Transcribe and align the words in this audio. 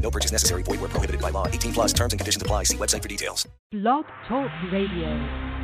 No 0.00 0.10
purchase 0.10 0.32
necessary. 0.32 0.62
Void 0.62 0.80
where 0.80 0.88
prohibited 0.88 1.20
by 1.20 1.30
law. 1.30 1.46
18 1.46 1.72
plus 1.72 1.92
terms 1.92 2.12
and 2.12 2.20
conditions 2.20 2.42
apply. 2.42 2.64
See 2.64 2.76
website 2.76 3.02
for 3.02 3.08
details. 3.08 3.46
Blog 3.70 4.04
Talk 4.26 4.50
Radio. 4.72 5.60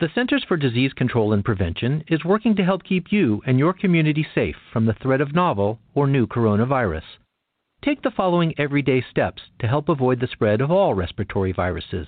The 0.00 0.08
Centers 0.14 0.44
for 0.46 0.56
Disease 0.56 0.92
Control 0.92 1.32
and 1.32 1.44
Prevention 1.44 2.04
is 2.06 2.24
working 2.24 2.54
to 2.54 2.64
help 2.64 2.84
keep 2.84 3.10
you 3.10 3.42
and 3.44 3.58
your 3.58 3.72
community 3.72 4.24
safe 4.32 4.54
from 4.72 4.86
the 4.86 4.92
threat 4.94 5.20
of 5.20 5.34
novel 5.34 5.80
or 5.92 6.06
new 6.06 6.24
coronavirus. 6.24 7.02
Take 7.84 8.02
the 8.02 8.12
following 8.12 8.54
everyday 8.58 9.04
steps 9.10 9.42
to 9.58 9.66
help 9.66 9.88
avoid 9.88 10.20
the 10.20 10.28
spread 10.28 10.60
of 10.60 10.70
all 10.70 10.94
respiratory 10.94 11.50
viruses. 11.50 12.06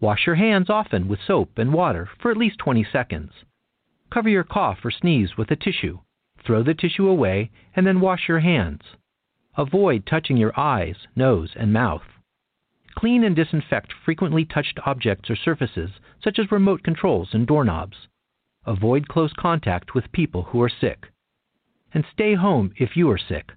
Wash 0.00 0.24
your 0.24 0.36
hands 0.36 0.70
often 0.70 1.08
with 1.08 1.20
soap 1.26 1.58
and 1.58 1.74
water 1.74 2.08
for 2.22 2.30
at 2.30 2.38
least 2.38 2.56
20 2.56 2.86
seconds. 2.90 3.32
Cover 4.12 4.28
your 4.28 4.44
cough 4.44 4.78
or 4.84 4.90
sneeze 4.90 5.36
with 5.36 5.50
a 5.50 5.56
tissue. 5.56 5.98
Throw 6.44 6.62
the 6.62 6.74
tissue 6.74 7.08
away 7.08 7.50
and 7.76 7.86
then 7.86 8.00
wash 8.00 8.28
your 8.28 8.40
hands. 8.40 8.82
Avoid 9.56 10.06
touching 10.06 10.36
your 10.36 10.58
eyes, 10.58 10.96
nose, 11.16 11.50
and 11.56 11.72
mouth. 11.72 12.04
Clean 12.96 13.22
and 13.22 13.36
disinfect 13.36 13.92
frequently 14.04 14.44
touched 14.44 14.78
objects 14.86 15.30
or 15.30 15.36
surfaces, 15.36 15.90
such 16.22 16.38
as 16.38 16.50
remote 16.50 16.82
controls 16.82 17.28
and 17.32 17.46
doorknobs. 17.46 18.08
Avoid 18.66 19.08
close 19.08 19.32
contact 19.32 19.94
with 19.94 20.12
people 20.12 20.44
who 20.44 20.62
are 20.62 20.68
sick. 20.68 21.08
And 21.92 22.04
stay 22.12 22.34
home 22.34 22.72
if 22.76 22.96
you 22.96 23.10
are 23.10 23.18
sick. 23.18 23.52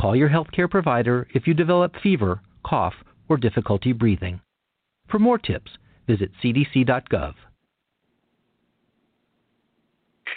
Call 0.00 0.14
your 0.14 0.28
healthcare 0.28 0.70
provider 0.70 1.26
if 1.34 1.46
you 1.46 1.54
develop 1.54 1.96
fever, 2.02 2.40
cough, 2.64 2.94
or 3.28 3.36
difficulty 3.36 3.92
breathing. 3.92 4.40
For 5.08 5.18
more 5.18 5.38
tips, 5.38 5.72
visit 6.06 6.30
cdc.gov. 6.42 7.34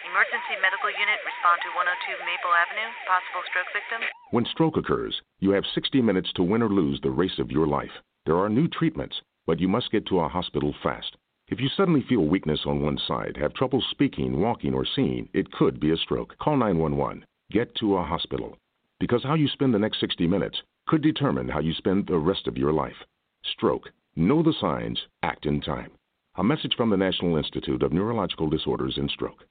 Emergency 0.10 0.56
medical 0.62 0.90
unit, 0.90 1.20
respond 1.22 1.62
to 1.64 1.70
102 1.76 1.86
Maple 2.18 2.56
Avenue. 2.58 2.90
Possible 3.06 3.44
stroke 3.50 3.70
victim. 3.74 4.02
When 4.32 4.46
stroke 4.46 4.78
occurs, 4.78 5.22
you 5.40 5.52
have 5.52 5.64
60 5.76 6.02
minutes 6.02 6.32
to 6.34 6.44
win 6.44 6.64
or 6.64 6.70
lose 6.70 7.00
the 7.02 7.12
race 7.12 7.38
of 7.38 7.52
your 7.52 7.68
life. 7.68 7.92
There 8.26 8.38
are 8.38 8.50
new 8.50 8.68
treatments, 8.68 9.22
but 9.46 9.60
you 9.60 9.68
must 9.68 9.92
get 9.92 10.08
to 10.08 10.22
a 10.22 10.28
hospital 10.28 10.74
fast. 10.82 11.18
If 11.50 11.60
you 11.60 11.70
suddenly 11.70 12.04
feel 12.08 12.26
weakness 12.26 12.62
on 12.66 12.82
one 12.82 12.98
side, 13.08 13.38
have 13.38 13.54
trouble 13.54 13.82
speaking, 13.92 14.40
walking, 14.40 14.74
or 14.74 14.86
seeing, 14.86 15.30
it 15.34 15.52
could 15.52 15.80
be 15.80 15.92
a 15.92 15.98
stroke. 15.98 16.36
Call 16.40 16.58
911. 16.58 17.26
Get 17.52 17.76
to 17.76 17.98
a 17.98 18.04
hospital. 18.04 18.58
Because 19.00 19.24
how 19.24 19.36
you 19.36 19.48
spend 19.48 19.74
the 19.74 19.80
next 19.80 20.00
60 20.00 20.28
minutes 20.28 20.62
could 20.88 21.02
determine 21.02 21.50
how 21.50 21.60
you 21.60 21.74
spend 21.74 22.08
the 22.08 22.18
rest 22.18 22.48
of 22.48 22.58
your 22.58 22.74
life. 22.74 23.06
Stroke. 23.44 23.92
Know 24.16 24.42
the 24.42 24.54
signs, 24.60 25.00
act 25.24 25.46
in 25.46 25.62
time. 25.62 25.92
A 26.36 26.44
message 26.44 26.76
from 26.76 26.90
the 26.90 26.98
National 26.98 27.38
Institute 27.38 27.84
of 27.84 27.94
Neurological 27.94 28.50
Disorders 28.50 28.98
and 28.98 29.10
Stroke. 29.10 29.46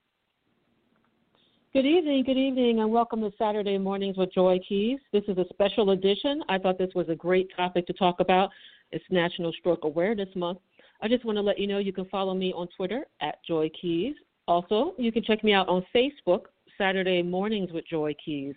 Good 1.74 1.84
evening, 1.84 2.24
good 2.24 2.38
evening, 2.38 2.80
and 2.80 2.91
welcome 2.91 3.20
to 3.20 3.30
Saturday 3.36 3.77
Mornings 3.77 4.16
with 4.16 4.33
Joy 4.33 4.58
Keys. 4.66 4.98
This 5.12 5.24
is 5.28 5.36
a 5.36 5.44
special 5.50 5.91
edition. 5.91 6.42
I 6.48 6.56
thought 6.56 6.78
this 6.78 6.94
was 6.94 7.11
a 7.11 7.14
great 7.14 7.50
topic 7.55 7.86
to 7.88 7.92
talk 7.92 8.20
about. 8.20 8.48
It's 8.91 9.05
National 9.11 9.52
Stroke 9.52 9.84
Awareness 9.84 10.30
Month. 10.34 10.61
I 11.02 11.08
just 11.08 11.27
want 11.27 11.36
to 11.36 11.42
let 11.42 11.58
you 11.58 11.67
know 11.67 11.77
you 11.77 11.92
can 11.92 12.06
follow 12.06 12.33
me 12.33 12.55
on 12.55 12.68
Twitter 12.74 13.05
at 13.20 13.45
Joy 13.46 13.70
Keys. 13.79 14.14
Also, 14.46 14.95
you 14.96 15.12
can 15.12 15.23
check 15.23 15.45
me 15.45 15.52
out 15.52 15.68
on 15.68 15.84
Facebook, 15.95 16.45
Saturday 16.79 17.20
Mornings 17.23 17.70
with 17.70 17.86
Joy 17.86 18.14
Keys, 18.24 18.55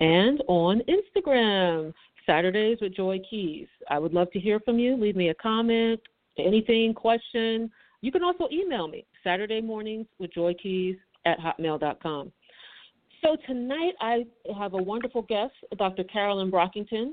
and 0.00 0.42
on 0.46 0.82
Instagram, 0.86 1.94
Saturdays 2.26 2.76
with 2.82 2.94
Joy 2.94 3.20
Keys. 3.28 3.68
I 3.88 3.98
would 3.98 4.12
love 4.12 4.30
to 4.32 4.38
hear 4.38 4.60
from 4.60 4.78
you. 4.78 4.96
Leave 4.96 5.16
me 5.16 5.30
a 5.30 5.34
comment, 5.34 6.00
anything, 6.36 6.92
question. 6.92 7.70
You 8.02 8.12
can 8.12 8.22
also 8.22 8.48
email 8.52 8.86
me, 8.86 9.06
Saturday 9.24 9.62
Mornings 9.62 10.08
with 10.18 10.34
Joy 10.34 10.52
Keys 10.62 10.96
at 11.24 11.38
hotmail.com. 11.38 12.32
So 13.22 13.36
tonight 13.46 13.92
I 14.00 14.24
have 14.58 14.72
a 14.72 14.82
wonderful 14.82 15.22
guest, 15.22 15.52
Dr. 15.76 16.04
Carolyn 16.04 16.50
Brockington. 16.50 17.12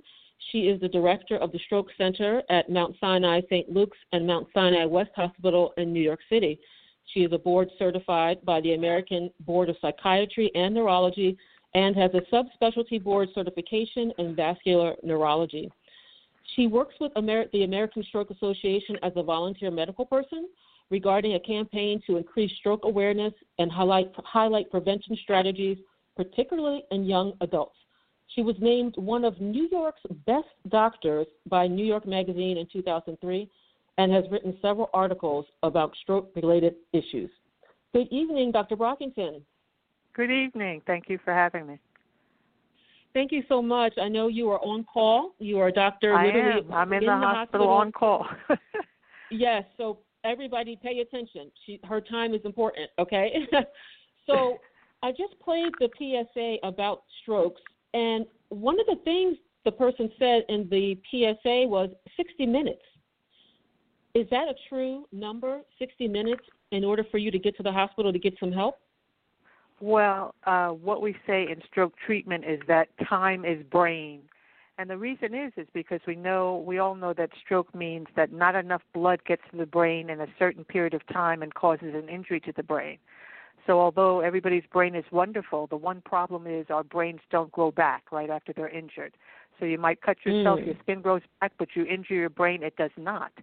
She 0.52 0.70
is 0.70 0.80
the 0.80 0.88
director 0.88 1.36
of 1.36 1.52
the 1.52 1.60
Stroke 1.66 1.88
Center 1.98 2.42
at 2.50 2.70
Mount 2.70 2.96
Sinai 3.02 3.42
St. 3.50 3.70
Luke's 3.70 3.98
and 4.14 4.26
Mount 4.26 4.48
Sinai 4.54 4.86
West 4.86 5.12
Hospital 5.16 5.74
in 5.76 5.92
New 5.92 6.02
York 6.02 6.22
City. 6.30 6.60
She 7.14 7.22
is 7.22 7.34
a 7.34 7.38
board 7.38 7.70
certified 7.78 8.38
by 8.46 8.62
the 8.62 8.74
American 8.74 9.32
Board 9.42 9.70
of 9.70 9.76
Psychiatry 9.82 10.50
and 10.56 10.74
Neurology 10.74 11.38
and 11.74 11.96
has 11.98 12.12
a 12.14 12.22
subspecialty 12.34 13.04
board 13.04 13.28
certification 13.36 14.14
in 14.18 14.34
vascular 14.34 14.96
neurology. 15.04 15.70
She 16.56 16.68
works 16.68 16.96
with 17.02 17.12
Amer- 17.18 17.48
the 17.52 17.64
American 17.64 18.04
Stroke 18.04 18.32
Association 18.32 18.96
as 19.04 19.12
a 19.18 19.24
volunteer 19.24 19.72
medical 19.72 20.06
person 20.06 20.48
regarding 20.90 21.34
a 21.34 21.40
campaign 21.40 22.02
to 22.08 22.16
increase 22.16 22.52
stroke 22.60 22.86
awareness 22.86 23.34
and 23.60 23.70
highlight, 23.70 24.10
highlight 24.24 24.72
prevention 24.72 25.18
strategies 25.22 25.78
particularly 26.18 26.84
in 26.92 27.06
young 27.06 27.34
adults. 27.40 27.78
She 28.36 28.42
was 28.42 28.56
named 28.60 28.96
one 28.98 29.24
of 29.24 29.40
New 29.40 29.70
York's 29.72 30.02
best 30.26 30.48
doctors 30.68 31.28
by 31.50 31.68
New 31.68 31.86
York 31.86 32.06
Magazine 32.06 32.58
in 32.58 32.68
2003 32.74 33.50
and 33.98 34.12
has 34.12 34.26
written 34.30 34.58
several 34.62 34.90
articles 34.94 35.46
about 35.64 35.96
stroke 36.02 36.32
related 36.36 36.76
issues. 36.92 37.30
Good 37.94 38.08
evening, 38.12 38.52
Dr. 38.52 38.76
Brockington. 38.76 39.42
Good 40.14 40.32
evening. 40.32 40.82
Thank 40.86 41.06
you 41.08 41.20
for 41.24 41.34
having 41.34 41.68
me. 41.68 41.80
Thank 43.14 43.32
you 43.32 43.44
so 43.48 43.62
much. 43.62 43.94
I 44.00 44.10
know 44.10 44.28
you 44.28 44.50
are 44.50 44.60
on 44.60 44.84
call. 44.84 45.34
You 45.40 45.60
are 45.60 45.70
a 45.70 45.72
doctor. 45.72 46.14
I 46.14 46.28
am. 46.28 46.72
I'm 46.72 46.94
in, 46.94 47.00
in 47.00 47.06
the, 47.06 47.12
the 47.12 47.18
hospital, 47.18 47.68
hospital. 47.68 47.68
on 47.70 47.92
call. 47.92 48.28
yes, 49.32 49.64
so 49.78 50.00
everybody 50.24 50.78
pay 50.82 51.00
attention. 51.00 51.50
She, 51.66 51.80
her 51.86 52.02
time 52.02 52.34
is 52.34 52.42
important, 52.44 52.90
okay? 53.00 53.34
so 54.28 54.58
I 55.04 55.12
just 55.12 55.40
played 55.44 55.72
the 55.80 55.90
PSA 55.98 56.68
about 56.68 57.04
strokes, 57.22 57.62
and 57.94 58.26
one 58.50 58.80
of 58.80 58.86
the 58.88 58.98
things 59.04 59.38
the 59.66 59.72
person 59.72 60.10
said 60.18 60.44
in 60.50 60.68
the 60.70 60.98
PSA 61.12 61.68
was 61.68 61.90
60 62.16 62.46
minutes. 62.46 62.82
Is 64.14 64.28
that 64.32 64.48
a 64.48 64.56
true 64.70 65.08
number, 65.12 65.62
60 65.78 66.08
minutes, 66.08 66.42
in 66.72 66.84
order 66.84 67.04
for 67.12 67.18
you 67.18 67.32
to 67.32 67.38
get 67.38 67.56
to 67.58 67.64
the 67.64 67.72
hospital 67.72 68.12
to 68.12 68.20
get 68.20 68.34
some 68.40 68.52
help? 68.52 68.78
well, 69.80 70.34
uh, 70.46 70.70
what 70.70 71.02
we 71.02 71.16
say 71.26 71.44
in 71.44 71.62
stroke 71.70 71.94
treatment 72.06 72.44
is 72.46 72.60
that 72.68 72.90
time 73.08 73.46
is 73.46 73.64
brain. 73.72 74.22
And 74.80 74.90
the 74.90 74.98
reason 74.98 75.34
is 75.34 75.52
is 75.58 75.68
because 75.74 76.02
we 76.08 76.16
know 76.16 76.64
we 76.66 76.78
all 76.78 76.96
know 76.96 77.14
that 77.14 77.32
stroke 77.44 77.74
means 77.74 78.08
that 78.16 78.32
not 78.32 78.56
enough 78.56 78.84
blood 78.94 79.24
gets 79.26 79.42
to 79.52 79.58
the 79.58 79.66
brain 79.66 80.10
in 80.10 80.22
a 80.22 80.28
certain 80.38 80.64
period 80.64 80.94
of 80.94 81.02
time 81.08 81.42
and 81.42 81.54
causes 81.54 81.96
an 81.96 82.10
injury 82.10 82.40
to 82.42 82.54
the 82.56 82.64
brain. 82.64 82.98
So 83.68 83.82
although 83.82 84.22
everybody's 84.22 84.64
brain 84.72 84.96
is 84.96 85.04
wonderful, 85.12 85.68
the 85.68 85.76
one 85.76 86.02
problem 86.02 86.48
is 86.48 86.68
our 86.70 86.86
brains 86.86 87.20
don't 87.30 87.52
grow 87.52 87.70
back 87.70 88.12
right 88.12 88.30
after 88.30 88.54
they're 88.54 88.70
injured. 88.70 89.14
So 89.60 89.66
you 89.66 89.78
might 89.78 90.02
cut 90.02 90.26
yourself, 90.26 90.62
Mm. 90.62 90.66
your 90.68 90.76
skin 90.76 91.02
grows 91.02 91.22
back, 91.42 91.52
but 91.58 91.76
you 91.76 91.84
injure 91.86 92.16
your 92.16 92.30
brain, 92.30 92.64
it 92.64 92.78
does 92.78 92.96
not. 92.96 93.34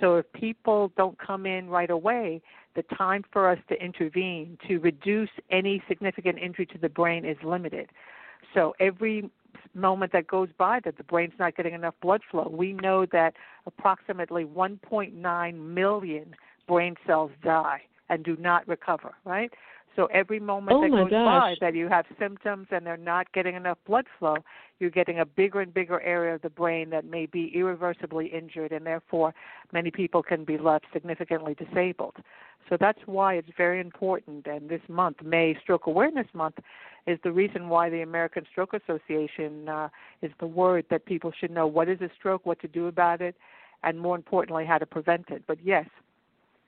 So 0.00 0.16
if 0.16 0.32
people 0.32 0.88
don't 0.96 1.18
come 1.18 1.44
in 1.44 1.68
right 1.68 1.90
away, 1.90 2.40
the 2.74 2.82
time 2.84 3.24
for 3.30 3.48
us 3.50 3.58
to 3.68 3.82
intervene 3.82 4.56
to 4.68 4.78
reduce 4.78 5.30
any 5.50 5.82
significant 5.86 6.38
injury 6.38 6.66
to 6.66 6.78
the 6.78 6.88
brain 6.88 7.24
is 7.24 7.36
limited. 7.42 7.90
So 8.54 8.74
every 8.80 9.28
moment 9.74 10.12
that 10.12 10.28
goes 10.28 10.50
by 10.56 10.80
that 10.80 10.96
the 10.96 11.04
brain's 11.04 11.38
not 11.38 11.56
getting 11.56 11.74
enough 11.74 11.94
blood 12.00 12.22
flow, 12.30 12.48
we 12.48 12.72
know 12.72 13.04
that 13.06 13.34
approximately 13.66 14.44
1.9 14.44 15.54
million 15.74 16.36
brain 16.66 16.96
cells 17.04 17.32
die 17.42 17.82
and 18.08 18.24
do 18.24 18.36
not 18.36 18.66
recover, 18.68 19.14
right? 19.24 19.52
So 19.96 20.06
every 20.12 20.38
moment 20.38 20.76
Oh 20.76 20.82
that 20.82 20.90
goes 20.90 21.10
by 21.10 21.56
that 21.60 21.74
you 21.74 21.88
have 21.88 22.04
symptoms 22.20 22.68
and 22.70 22.86
they're 22.86 22.96
not 22.96 23.32
getting 23.32 23.56
enough 23.56 23.78
blood 23.84 24.04
flow, 24.18 24.36
you're 24.78 24.90
getting 24.90 25.18
a 25.18 25.26
bigger 25.26 25.60
and 25.60 25.74
bigger 25.74 26.00
area 26.02 26.36
of 26.36 26.42
the 26.42 26.50
brain 26.50 26.90
that 26.90 27.04
may 27.04 27.26
be 27.26 27.50
irreversibly 27.52 28.26
injured, 28.26 28.70
and 28.70 28.86
therefore 28.86 29.34
many 29.72 29.90
people 29.90 30.22
can 30.22 30.44
be 30.44 30.56
left 30.56 30.84
significantly 30.92 31.54
disabled. 31.54 32.14
So 32.68 32.76
that's 32.78 33.00
why 33.06 33.34
it's 33.34 33.48
very 33.56 33.80
important. 33.80 34.46
And 34.46 34.68
this 34.68 34.82
month, 34.88 35.16
May 35.24 35.58
Stroke 35.60 35.86
Awareness 35.86 36.28
Month, 36.32 36.58
is 37.08 37.18
the 37.24 37.32
reason 37.32 37.68
why 37.68 37.90
the 37.90 38.02
American 38.02 38.44
Stroke 38.52 38.74
Association 38.74 39.68
uh, 39.68 39.88
is 40.22 40.30
the 40.38 40.46
word 40.46 40.84
that 40.90 41.06
people 41.06 41.32
should 41.36 41.50
know 41.50 41.66
what 41.66 41.88
is 41.88 42.00
a 42.02 42.10
stroke, 42.16 42.46
what 42.46 42.60
to 42.60 42.68
do 42.68 42.86
about 42.86 43.20
it, 43.20 43.34
and 43.82 43.98
more 43.98 44.14
importantly, 44.14 44.64
how 44.64 44.78
to 44.78 44.86
prevent 44.86 45.30
it. 45.30 45.42
But 45.46 45.58
yes, 45.64 45.86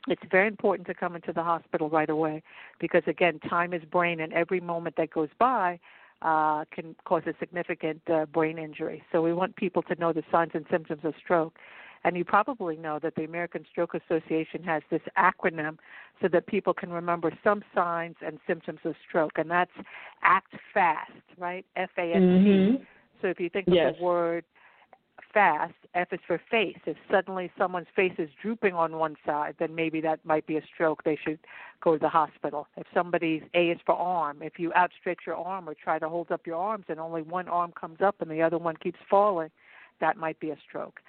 it's 0.08 0.22
very 0.30 0.46
important 0.46 0.86
to 0.88 0.94
come 0.94 1.14
into 1.14 1.32
the 1.32 1.42
hospital 1.42 1.88
right 1.90 2.10
away 2.10 2.42
because 2.78 3.02
again 3.06 3.38
time 3.40 3.72
is 3.72 3.82
brain 3.84 4.20
and 4.20 4.32
every 4.32 4.60
moment 4.60 4.96
that 4.96 5.10
goes 5.10 5.28
by 5.38 5.78
uh, 6.22 6.64
can 6.70 6.94
cause 7.04 7.22
a 7.26 7.34
significant 7.38 8.00
uh, 8.12 8.26
brain 8.26 8.58
injury. 8.58 9.02
So 9.10 9.22
we 9.22 9.32
want 9.32 9.56
people 9.56 9.82
to 9.84 9.94
know 9.94 10.12
the 10.12 10.22
signs 10.30 10.52
and 10.54 10.66
symptoms 10.70 11.00
of 11.04 11.14
stroke. 11.22 11.56
And 12.02 12.16
you 12.16 12.24
probably 12.24 12.76
know 12.76 12.98
that 13.02 13.14
the 13.14 13.24
American 13.24 13.66
Stroke 13.70 13.94
Association 13.94 14.62
has 14.64 14.82
this 14.90 15.02
acronym 15.18 15.76
so 16.22 16.28
that 16.28 16.46
people 16.46 16.72
can 16.72 16.90
remember 16.90 17.30
some 17.44 17.62
signs 17.74 18.16
and 18.24 18.38
symptoms 18.46 18.80
of 18.84 18.94
stroke, 19.06 19.32
and 19.36 19.50
that's 19.50 19.70
ACT 20.22 20.54
FAST, 20.72 21.12
right? 21.36 21.66
F 21.76 21.90
A 21.98 22.14
S 22.14 22.16
T. 22.16 22.18
Mhm. 22.20 22.86
So 23.20 23.28
if 23.28 23.38
you 23.38 23.50
think 23.50 23.66
Yes. 23.68 23.90
of 23.92 23.98
the 23.98 24.02
word 24.02 24.44
fast, 25.32 25.74
F 25.94 26.12
is 26.12 26.20
for 26.26 26.40
face. 26.50 26.78
If 26.86 26.96
suddenly 27.10 27.50
someone's 27.58 27.88
face 27.94 28.14
is 28.18 28.28
drooping 28.40 28.74
on 28.74 28.96
one 28.96 29.16
side, 29.24 29.56
then 29.58 29.74
maybe 29.74 30.00
that 30.02 30.24
might 30.24 30.46
be 30.46 30.56
a 30.56 30.62
stroke. 30.74 31.04
They 31.04 31.16
should 31.16 31.38
go 31.80 31.94
to 31.94 31.98
the 31.98 32.08
hospital. 32.08 32.68
If 32.76 32.86
somebody's 32.94 33.42
A 33.54 33.70
is 33.70 33.78
for 33.84 33.94
arm, 33.94 34.42
if 34.42 34.58
you 34.58 34.72
outstretch 34.74 35.20
your 35.26 35.36
arm 35.36 35.68
or 35.68 35.74
try 35.74 35.98
to 35.98 36.08
hold 36.08 36.30
up 36.30 36.46
your 36.46 36.56
arms 36.56 36.86
and 36.88 37.00
only 37.00 37.22
one 37.22 37.48
arm 37.48 37.72
comes 37.72 38.00
up 38.00 38.16
and 38.20 38.30
the 38.30 38.42
other 38.42 38.58
one 38.58 38.76
keeps 38.76 38.98
falling, 39.08 39.50
that 40.00 40.16
might 40.16 40.38
be 40.40 40.50
a 40.50 40.56
stroke. 40.66 41.00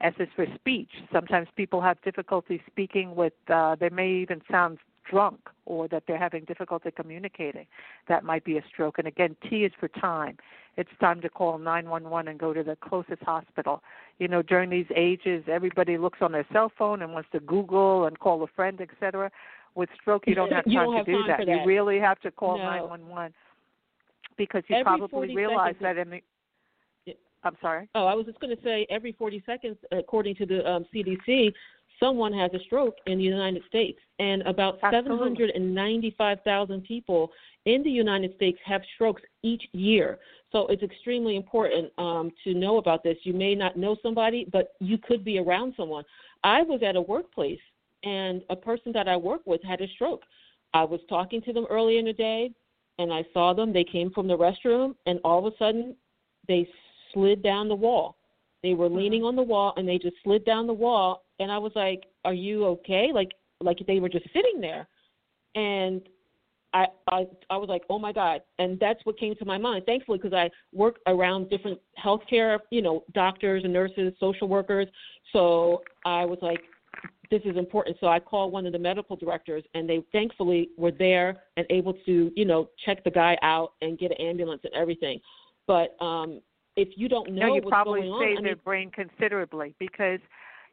S 0.00 0.14
is 0.18 0.28
for 0.36 0.46
speech. 0.54 0.90
Sometimes 1.12 1.48
people 1.56 1.80
have 1.80 2.00
difficulty 2.02 2.62
speaking 2.70 3.16
with, 3.16 3.32
uh, 3.48 3.74
they 3.74 3.88
may 3.88 4.10
even 4.10 4.40
sound 4.50 4.78
drunk 5.08 5.40
or 5.66 5.88
that 5.88 6.04
they're 6.06 6.18
having 6.18 6.44
difficulty 6.44 6.90
communicating. 6.90 7.66
That 8.08 8.24
might 8.24 8.44
be 8.44 8.58
a 8.58 8.62
stroke. 8.72 8.98
And 8.98 9.06
again, 9.06 9.36
T 9.48 9.64
is 9.64 9.72
for 9.78 9.88
time. 9.88 10.36
It's 10.76 10.90
time 11.00 11.20
to 11.22 11.28
call 11.28 11.58
911 11.58 12.28
and 12.28 12.38
go 12.38 12.52
to 12.52 12.62
the 12.62 12.76
closest 12.76 13.22
hospital. 13.22 13.82
You 14.18 14.28
know, 14.28 14.42
during 14.42 14.70
these 14.70 14.86
ages, 14.94 15.44
everybody 15.48 15.98
looks 15.98 16.18
on 16.20 16.32
their 16.32 16.46
cell 16.52 16.70
phone 16.78 17.02
and 17.02 17.12
wants 17.12 17.28
to 17.32 17.40
Google 17.40 18.06
and 18.06 18.18
call 18.18 18.42
a 18.42 18.46
friend, 18.46 18.80
etc. 18.80 19.30
With 19.74 19.88
stroke, 20.00 20.24
you 20.26 20.34
don't 20.34 20.52
have 20.52 20.64
time 20.64 20.74
don't 20.74 21.04
to 21.04 21.12
do 21.12 21.18
time 21.18 21.26
that. 21.28 21.44
for 21.44 21.50
You 21.50 21.64
really 21.66 21.98
have 21.98 22.20
to 22.20 22.30
call 22.30 22.58
No. 22.58 22.64
911 22.64 23.34
because 24.36 24.62
you 24.68 24.76
Every 24.76 24.84
probably 24.84 25.34
realize 25.34 25.74
that 25.80 25.98
in 25.98 26.10
the. 26.10 26.22
I'm 27.44 27.56
sorry. 27.60 27.88
Oh, 27.94 28.06
I 28.06 28.14
was 28.14 28.26
just 28.26 28.40
going 28.40 28.54
to 28.56 28.62
say 28.62 28.84
every 28.90 29.12
40 29.12 29.42
seconds, 29.46 29.76
according 29.92 30.34
to 30.36 30.46
the 30.46 30.68
um, 30.68 30.84
CDC, 30.92 31.52
someone 32.00 32.32
has 32.32 32.50
a 32.54 32.60
stroke 32.64 32.96
in 33.06 33.18
the 33.18 33.24
United 33.24 33.62
States, 33.68 33.98
and 34.18 34.42
about 34.42 34.78
Absolutely. 34.82 35.36
795,000 35.36 36.82
people 36.82 37.30
in 37.66 37.82
the 37.82 37.90
United 37.90 38.34
States 38.36 38.58
have 38.64 38.82
strokes 38.94 39.22
each 39.42 39.62
year. 39.72 40.18
So 40.50 40.66
it's 40.68 40.82
extremely 40.82 41.36
important 41.36 41.92
um, 41.98 42.30
to 42.44 42.54
know 42.54 42.78
about 42.78 43.02
this. 43.02 43.16
You 43.22 43.34
may 43.34 43.54
not 43.54 43.76
know 43.76 43.96
somebody, 44.02 44.46
but 44.50 44.72
you 44.80 44.98
could 44.98 45.24
be 45.24 45.38
around 45.38 45.74
someone. 45.76 46.04
I 46.44 46.62
was 46.62 46.80
at 46.82 46.96
a 46.96 47.00
workplace, 47.00 47.60
and 48.04 48.42
a 48.48 48.56
person 48.56 48.92
that 48.92 49.08
I 49.08 49.16
work 49.16 49.42
with 49.44 49.62
had 49.62 49.80
a 49.80 49.88
stroke. 49.88 50.22
I 50.74 50.84
was 50.84 51.00
talking 51.08 51.42
to 51.42 51.52
them 51.52 51.66
earlier 51.68 51.98
in 51.98 52.06
the 52.06 52.12
day, 52.12 52.52
and 52.98 53.12
I 53.12 53.24
saw 53.32 53.52
them. 53.52 53.72
They 53.72 53.84
came 53.84 54.10
from 54.10 54.28
the 54.28 54.36
restroom, 54.36 54.94
and 55.06 55.20
all 55.24 55.46
of 55.46 55.52
a 55.52 55.56
sudden, 55.56 55.96
they 56.46 56.68
slid 57.12 57.42
down 57.42 57.68
the 57.68 57.74
wall. 57.74 58.17
They 58.62 58.74
were 58.74 58.88
leaning 58.88 59.22
on 59.22 59.36
the 59.36 59.42
wall, 59.42 59.72
and 59.76 59.88
they 59.88 59.98
just 59.98 60.16
slid 60.24 60.44
down 60.44 60.66
the 60.66 60.72
wall. 60.72 61.24
And 61.38 61.50
I 61.50 61.58
was 61.58 61.72
like, 61.74 62.04
"Are 62.24 62.34
you 62.34 62.64
okay?" 62.66 63.10
Like, 63.12 63.32
like 63.60 63.78
they 63.86 64.00
were 64.00 64.08
just 64.08 64.26
sitting 64.32 64.60
there, 64.60 64.88
and 65.54 66.02
I, 66.74 66.86
I, 67.10 67.26
I 67.50 67.56
was 67.56 67.68
like, 67.68 67.82
"Oh 67.88 67.98
my 67.98 68.12
God!" 68.12 68.42
And 68.58 68.78
that's 68.80 69.00
what 69.04 69.18
came 69.18 69.34
to 69.36 69.44
my 69.44 69.58
mind. 69.58 69.84
Thankfully, 69.86 70.18
because 70.18 70.34
I 70.34 70.50
work 70.72 70.98
around 71.06 71.50
different 71.50 71.78
healthcare, 72.02 72.58
you 72.70 72.82
know, 72.82 73.04
doctors 73.14 73.64
and 73.64 73.72
nurses, 73.72 74.12
social 74.18 74.48
workers. 74.48 74.88
So 75.32 75.82
I 76.04 76.24
was 76.24 76.38
like, 76.42 76.60
this 77.30 77.42
is 77.44 77.56
important. 77.56 77.96
So 78.00 78.06
I 78.06 78.18
called 78.20 78.52
one 78.52 78.66
of 78.66 78.72
the 78.72 78.78
medical 78.78 79.16
directors, 79.16 79.64
and 79.74 79.88
they 79.88 80.02
thankfully 80.12 80.70
were 80.76 80.90
there 80.90 81.42
and 81.56 81.66
able 81.70 81.94
to, 82.06 82.32
you 82.34 82.44
know, 82.44 82.70
check 82.84 83.04
the 83.04 83.10
guy 83.10 83.36
out 83.42 83.72
and 83.82 83.98
get 83.98 84.10
an 84.10 84.18
ambulance 84.18 84.62
and 84.64 84.72
everything. 84.74 85.20
But 85.66 85.96
um, 86.02 86.40
if 86.78 86.88
you 86.96 87.08
don't 87.08 87.32
know 87.32 87.48
no, 87.48 87.54
you 87.56 87.62
what's 87.62 87.70
probably 87.70 88.02
going 88.02 88.12
on, 88.12 88.22
save 88.22 88.38
I 88.38 88.42
their 88.42 88.54
mean, 88.54 88.62
brain 88.64 88.90
considerably 88.90 89.74
because 89.78 90.20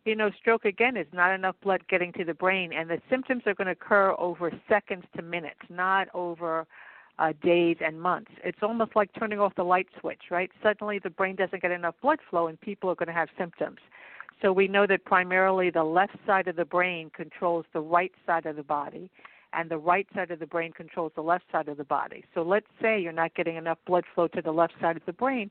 you 0.06 0.16
know 0.16 0.30
stroke 0.40 0.66
again 0.66 0.96
is 0.96 1.08
not 1.12 1.34
enough 1.34 1.56
blood 1.64 1.82
getting 1.90 2.14
to 2.14 2.24
the 2.24 2.34
brain 2.34 2.72
and 2.74 2.90
the 2.90 3.02
symptoms 3.10 3.44
are 3.46 3.56
going 3.56 3.66
to 3.66 3.72
occur 3.72 4.14
over 4.20 4.52
seconds 4.70 5.04
to 5.16 5.22
minutes 5.22 5.60
not 5.70 6.08
over 6.14 6.68
uh, 7.18 7.32
days 7.42 7.78
and 7.80 8.00
months. 8.00 8.30
It's 8.44 8.60
almost 8.62 8.92
like 8.94 9.10
turning 9.18 9.40
off 9.40 9.56
the 9.56 9.64
light 9.64 9.88
switch 10.00 10.22
right? 10.30 10.52
Suddenly 10.62 11.00
the 11.00 11.10
brain 11.10 11.36
doesn't 11.36 11.62
get 11.62 11.72
enough 11.72 11.96
blood 12.02 12.20
flow 12.30 12.48
and 12.48 12.60
people 12.62 12.90
are 12.90 12.96
going 12.96 13.08
to 13.08 13.14
have 13.14 13.30
symptoms. 13.38 13.80
So 14.42 14.52
we 14.52 14.68
know 14.68 14.86
that 14.86 15.06
primarily 15.06 15.70
the 15.70 15.84
left 15.84 16.18
side 16.28 16.48
of 16.48 16.56
the 16.56 16.66
brain 16.66 17.10
controls 17.16 17.66
the 17.74 17.80
right 17.80 18.12
side 18.28 18.46
of 18.46 18.58
the 18.58 18.64
body 18.64 19.10
and 19.56 19.70
the 19.70 19.78
right 19.78 20.08
side 20.14 20.32
of 20.32 20.40
the 20.40 20.48
brain 20.48 20.72
controls 20.72 21.12
the 21.16 21.22
left 21.22 21.46
side 21.52 21.68
of 21.68 21.78
the 21.78 21.84
body. 21.84 22.24
So 22.34 22.42
let's 22.42 22.68
say 22.82 23.00
you're 23.00 23.12
not 23.12 23.36
getting 23.36 23.56
enough 23.56 23.78
blood 23.86 24.04
flow 24.14 24.28
to 24.30 24.42
the 24.42 24.52
left 24.52 24.74
side 24.82 24.98
of 24.98 25.06
the 25.06 25.14
brain, 25.14 25.50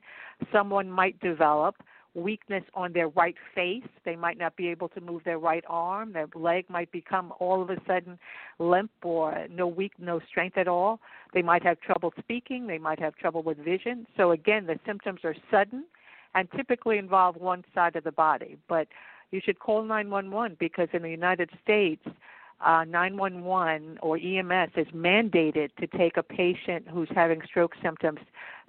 someone 0.51 0.89
might 0.89 1.19
develop 1.19 1.75
weakness 2.15 2.63
on 2.73 2.93
their 2.93 3.09
right 3.09 3.35
face. 3.53 3.83
They 4.05 4.15
might 4.15 4.37
not 4.37 4.55
be 4.55 4.69
able 4.69 4.87
to 4.89 5.01
move 5.01 5.23
their 5.25 5.37
right 5.37 5.63
arm. 5.67 6.13
Their 6.13 6.27
leg 6.33 6.65
might 6.69 6.91
become 6.91 7.33
all 7.39 7.61
of 7.61 7.69
a 7.69 7.77
sudden 7.85 8.17
limp 8.57 8.91
or 9.03 9.47
no 9.51 9.67
weak, 9.67 9.93
no 9.99 10.21
strength 10.27 10.57
at 10.57 10.67
all. 10.67 10.99
They 11.33 11.41
might 11.41 11.63
have 11.63 11.79
trouble 11.81 12.13
speaking. 12.17 12.67
They 12.67 12.77
might 12.77 12.99
have 12.99 13.15
trouble 13.15 13.43
with 13.43 13.57
vision. 13.57 14.07
So 14.15 14.31
again, 14.31 14.65
the 14.65 14.79
symptoms 14.85 15.19
are 15.23 15.35
sudden 15.51 15.85
and 16.33 16.47
typically 16.55 16.97
involve 16.97 17.35
one 17.35 17.63
side 17.73 17.95
of 17.95 18.03
the 18.03 18.11
body. 18.11 18.57
But 18.67 18.87
you 19.31 19.41
should 19.43 19.59
call 19.59 19.83
911 19.83 20.57
because 20.59 20.87
in 20.93 21.01
the 21.01 21.09
United 21.09 21.49
States, 21.61 22.05
uh, 22.65 22.83
911 22.83 23.99
or 24.01 24.17
EMS 24.17 24.71
is 24.75 24.87
mandated 24.87 25.69
to 25.79 25.87
take 25.87 26.17
a 26.17 26.23
patient 26.23 26.87
who's 26.91 27.09
having 27.13 27.41
stroke 27.45 27.73
symptoms 27.81 28.19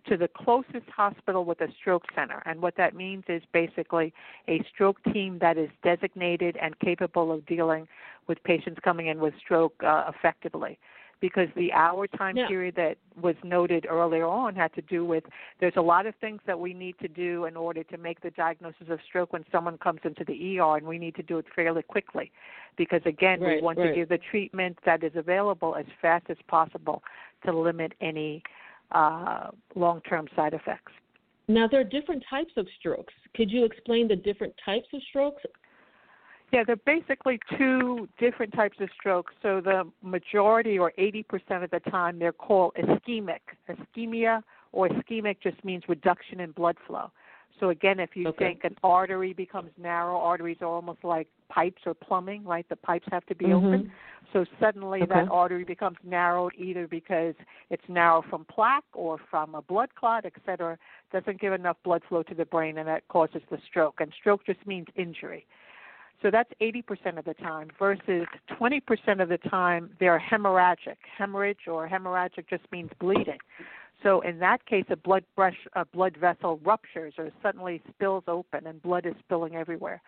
to 0.06 0.16
the 0.16 0.28
closest 0.28 0.88
hospital 0.94 1.44
with 1.44 1.60
a 1.60 1.68
stroke 1.80 2.04
center. 2.14 2.42
And 2.46 2.62
what 2.62 2.76
that 2.76 2.94
means 2.94 3.24
is 3.28 3.42
basically 3.52 4.12
a 4.48 4.62
stroke 4.72 5.02
team 5.12 5.38
that 5.40 5.58
is 5.58 5.70
designated 5.82 6.56
and 6.60 6.78
capable 6.78 7.32
of 7.32 7.44
dealing 7.46 7.88
with 8.28 8.42
patients 8.44 8.78
coming 8.84 9.08
in 9.08 9.18
with 9.18 9.34
stroke 9.38 9.74
uh, 9.84 10.10
effectively. 10.14 10.78
Because 11.20 11.48
the 11.56 11.72
hour 11.72 12.06
time 12.06 12.36
Yeah. 12.36 12.46
period 12.46 12.74
that 12.74 12.98
was 13.20 13.34
noted 13.42 13.86
earlier 13.88 14.26
on 14.26 14.54
had 14.54 14.72
to 14.74 14.82
do 14.82 15.04
with 15.04 15.24
there's 15.60 15.76
a 15.76 15.82
lot 15.82 16.04
of 16.06 16.14
things 16.16 16.40
that 16.44 16.58
we 16.58 16.74
need 16.74 16.98
to 16.98 17.08
do 17.08 17.46
in 17.46 17.56
order 17.56 17.82
to 17.84 17.96
make 17.96 18.20
the 18.20 18.30
diagnosis 18.32 18.88
of 18.90 19.00
stroke 19.02 19.32
when 19.32 19.44
someone 19.50 19.78
comes 19.78 20.00
into 20.04 20.24
the 20.24 20.58
ER, 20.58 20.76
and 20.76 20.86
we 20.86 20.98
need 20.98 21.14
to 21.14 21.22
do 21.22 21.38
it 21.38 21.46
fairly 21.54 21.82
quickly. 21.82 22.30
Because 22.76 23.00
again, 23.06 23.40
we 23.40 23.62
want 23.62 23.78
right. 23.78 23.88
to 23.88 23.94
give 23.94 24.10
the 24.10 24.18
treatment 24.30 24.78
that 24.84 25.02
is 25.02 25.12
available 25.16 25.74
as 25.74 25.86
fast 26.02 26.26
as 26.28 26.36
possible 26.48 27.02
to 27.44 27.52
limit 27.52 27.92
any 28.00 28.42
uh, 28.92 29.50
long-term 29.74 30.28
side 30.36 30.54
effects. 30.54 30.92
now 31.48 31.66
there 31.66 31.80
are 31.80 31.84
different 31.84 32.22
types 32.28 32.52
of 32.56 32.66
strokes. 32.78 33.14
Could 33.34 33.50
you 33.50 33.64
explain 33.64 34.08
the 34.08 34.16
different 34.16 34.54
types 34.64 34.88
of 34.92 35.00
strokes? 35.08 35.42
Yeah, 36.52 36.62
they're 36.64 36.76
basically 36.76 37.40
two 37.58 38.08
different 38.18 38.52
types 38.54 38.78
of 38.80 38.88
strokes. 38.98 39.34
So 39.42 39.60
the 39.60 39.90
majority 40.02 40.78
or 40.78 40.92
80% 40.98 41.64
of 41.64 41.70
the 41.70 41.80
time 41.90 42.18
they're 42.18 42.32
called 42.32 42.74
ischemic. 42.74 43.40
Ischemia 43.68 44.42
or 44.72 44.88
ischemic 44.88 45.38
just 45.42 45.62
means 45.64 45.82
reduction 45.88 46.40
in 46.40 46.52
blood 46.52 46.76
flow. 46.86 47.10
So 47.58 47.70
again, 47.70 48.00
if 48.00 48.14
you 48.14 48.28
Okay. 48.28 48.48
think 48.48 48.64
an 48.64 48.76
artery 48.84 49.32
becomes 49.32 49.70
narrow, 49.78 50.18
arteries 50.18 50.58
are 50.60 50.68
almost 50.68 51.02
like 51.02 51.26
pipes 51.48 51.82
or 51.86 51.94
plumbing, 51.94 52.44
right? 52.44 52.68
The 52.68 52.76
pipes 52.76 53.06
have 53.10 53.24
to 53.26 53.34
be 53.34 53.46
Mhm. 53.46 53.54
open. 53.54 53.92
So 54.32 54.44
suddenly 54.60 55.02
Okay. 55.02 55.14
that 55.14 55.28
artery 55.30 55.64
becomes 55.64 55.96
narrowed 56.04 56.54
either 56.56 56.86
because 56.86 57.34
it's 57.70 57.88
narrow 57.88 58.22
from 58.22 58.44
plaque 58.44 58.84
or 58.92 59.18
from 59.18 59.54
a 59.54 59.62
blood 59.62 59.94
clot, 59.94 60.26
et 60.26 60.34
cetera, 60.44 60.78
doesn't 61.10 61.40
give 61.40 61.54
enough 61.54 61.82
blood 61.82 62.04
flow 62.04 62.22
to 62.24 62.34
the 62.34 62.44
brain 62.44 62.78
and 62.78 62.88
that 62.88 63.08
causes 63.08 63.42
the 63.50 63.58
stroke. 63.66 64.00
And 64.00 64.12
stroke 64.12 64.44
just 64.44 64.64
means 64.66 64.86
injury. 64.94 65.46
So 66.22 66.30
that's 66.30 66.50
80% 66.60 67.18
of 67.18 67.24
the 67.24 67.34
time 67.34 67.68
versus 67.78 68.26
20% 68.50 69.22
of 69.22 69.28
the 69.28 69.38
time 69.38 69.90
they're 70.00 70.18
hemorrhagic. 70.18 70.96
Hemorrhage 71.16 71.68
or 71.68 71.88
hemorrhagic 71.88 72.48
just 72.48 72.64
means 72.72 72.90
bleeding. 72.98 73.38
So 74.02 74.20
in 74.20 74.38
that 74.38 74.64
case, 74.66 74.84
a 74.90 74.96
blood 74.96 75.24
brush, 75.34 75.56
a 75.74 75.84
blood 75.84 76.16
vessel 76.16 76.60
ruptures 76.64 77.14
or 77.18 77.30
suddenly 77.42 77.82
spills 77.90 78.24
open 78.28 78.66
and 78.66 78.82
blood 78.82 79.06
is 79.06 79.14
spilling 79.24 79.56
everywhere. 79.56 80.00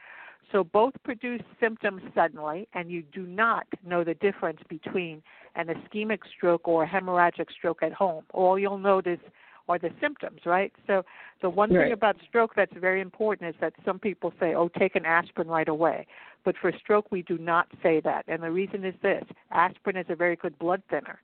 So 0.52 0.64
both 0.64 0.94
produce 1.04 1.42
symptoms 1.60 2.00
suddenly, 2.14 2.68
and 2.72 2.90
you 2.90 3.02
do 3.02 3.26
not 3.26 3.66
know 3.84 4.02
the 4.02 4.14
difference 4.14 4.60
between 4.68 5.22
an 5.56 5.66
ischemic 5.66 6.20
stroke 6.34 6.66
or 6.66 6.84
a 6.84 6.88
hemorrhagic 6.88 7.50
stroke 7.50 7.82
at 7.82 7.92
home. 7.92 8.24
All 8.32 8.58
you'll 8.58 8.78
notice 8.78 9.20
are 9.68 9.78
the 9.78 9.90
symptoms, 10.00 10.40
right? 10.46 10.72
So 10.86 11.04
the 11.40 11.50
one 11.50 11.70
Right. 11.70 11.84
thing 11.84 11.92
about 11.92 12.16
stroke 12.26 12.54
that's 12.54 12.72
very 12.74 13.00
important 13.00 13.54
is 13.54 13.60
that 13.60 13.74
some 13.84 13.98
people 13.98 14.32
say, 14.40 14.54
"Oh, 14.54 14.68
take 14.68 14.96
an 14.96 15.04
aspirin 15.04 15.48
right 15.48 15.68
away," 15.68 16.06
but 16.44 16.56
for 16.56 16.72
stroke 16.72 17.10
we 17.10 17.22
do 17.22 17.38
not 17.38 17.68
say 17.82 18.00
that, 18.00 18.24
and 18.28 18.42
the 18.42 18.50
reason 18.50 18.84
is 18.84 18.94
this: 19.00 19.24
aspirin 19.50 19.96
is 19.96 20.08
a 20.08 20.14
very 20.14 20.36
good 20.36 20.58
blood 20.58 20.82
thinner. 20.88 21.20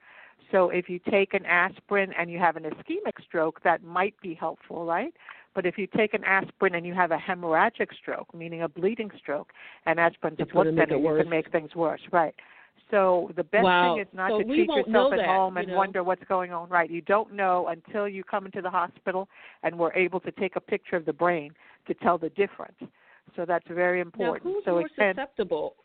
So 0.51 0.69
if 0.71 0.89
you 0.89 0.99
take 0.99 1.35
an 1.35 1.47
aspirin 1.47 2.13
and 2.13 2.31
you 2.31 2.39
have 2.39 2.57
an 2.57 2.65
ischemic 2.65 3.23
stroke, 3.23 3.63
that 3.63 3.83
might 3.83 4.19
be 4.21 4.35
helpful, 4.35 4.85
right? 4.85 5.15
But 5.55 5.67
if 5.67 5.79
you 5.79 5.87
take 5.87 6.15
an 6.15 6.25
aspirin 6.25 6.75
and 6.75 6.85
you 6.85 6.95
have 6.95 7.13
a 7.13 7.17
hemorrhagic 7.17 7.95
stroke, 7.95 8.35
meaning 8.35 8.63
a 8.63 8.69
bleeding 8.69 9.11
stroke, 9.17 9.53
and 9.87 9.99
aspirin's 9.99 10.41
a 10.41 10.47
blood 10.47 10.75
thinner, 10.75 10.97
it 10.97 11.01
you 11.01 11.17
can 11.17 11.29
make 11.29 11.51
things 11.51 11.75
worse, 11.75 12.03
right? 12.13 12.35
So 12.91 13.31
the 13.37 13.45
best 13.45 13.65
wow. 13.65 13.95
thing 13.95 14.03
is 14.03 14.09
not 14.13 14.31
so 14.31 14.39
to 14.39 14.45
treat 14.45 14.69
yourself 14.69 15.13
at 15.13 15.17
that, 15.17 15.27
home 15.27 15.55
you 15.55 15.61
and 15.61 15.69
know? 15.69 15.77
wonder 15.77 16.05
what's 16.05 16.23
going 16.29 16.53
on. 16.53 16.69
Right. 16.69 16.91
You 16.91 17.01
don't 17.01 17.33
know 17.33 17.69
until 17.69 18.09
you 18.09 18.23
come 18.23 18.47
into 18.47 18.61
the 18.61 18.71
hospital 18.71 19.29
and 19.63 19.77
we're 19.77 19.93
able 19.95 20.21
to 20.21 20.31
take 20.33 20.57
a 20.57 20.61
picture 20.61 20.97
of 20.97 21.05
the 21.05 21.13
brain 21.13 21.53
to 21.89 21.95
tell 21.95 22.19
the 22.19 22.31
difference. 22.31 22.79
So 23.37 23.45
that's 23.45 23.67
very 23.69 24.01
important. 24.01 24.45
Now, 24.45 24.53
who's 24.53 24.65
so 24.65 24.71
more 24.73 24.89
susceptible? 24.97 25.77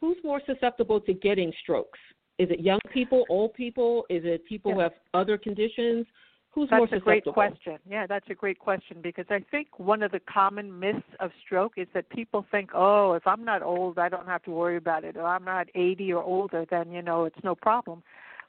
Who's 0.00 0.16
more 0.24 0.40
susceptible 0.46 1.00
to 1.00 1.12
getting 1.12 1.52
strokes? 1.62 1.98
Is 2.38 2.48
it 2.50 2.60
young 2.60 2.80
people, 2.92 3.24
old 3.28 3.52
people? 3.52 4.06
Is 4.08 4.22
it 4.24 4.46
people 4.46 4.72
who 4.72 4.80
have 4.80 4.92
other 5.12 5.36
conditions? 5.36 6.06
Who's 6.52 6.68
That's 6.68 6.92
a 6.92 6.98
great 6.98 7.24
question. 7.24 7.78
Yeah, 7.88 8.06
that's 8.08 8.28
a 8.28 8.34
great 8.34 8.58
question 8.58 8.98
because 9.00 9.26
I 9.30 9.38
think 9.52 9.78
one 9.78 10.02
of 10.02 10.10
the 10.10 10.20
common 10.20 10.80
myths 10.80 11.02
of 11.20 11.30
stroke 11.44 11.74
is 11.76 11.86
that 11.94 12.08
people 12.08 12.44
think, 12.50 12.70
oh, 12.74 13.12
if 13.12 13.24
I'm 13.24 13.44
not 13.44 13.62
old, 13.62 13.98
I 13.98 14.08
don't 14.08 14.26
have 14.26 14.42
to 14.44 14.50
worry 14.50 14.76
about 14.76 15.04
it, 15.04 15.16
or 15.16 15.26
I'm 15.26 15.44
not 15.44 15.68
80 15.76 16.12
or 16.12 16.22
older, 16.24 16.66
then 16.68 16.90
you 16.90 17.02
know 17.02 17.24
it's 17.24 17.38
no 17.44 17.54
problem. 17.54 18.02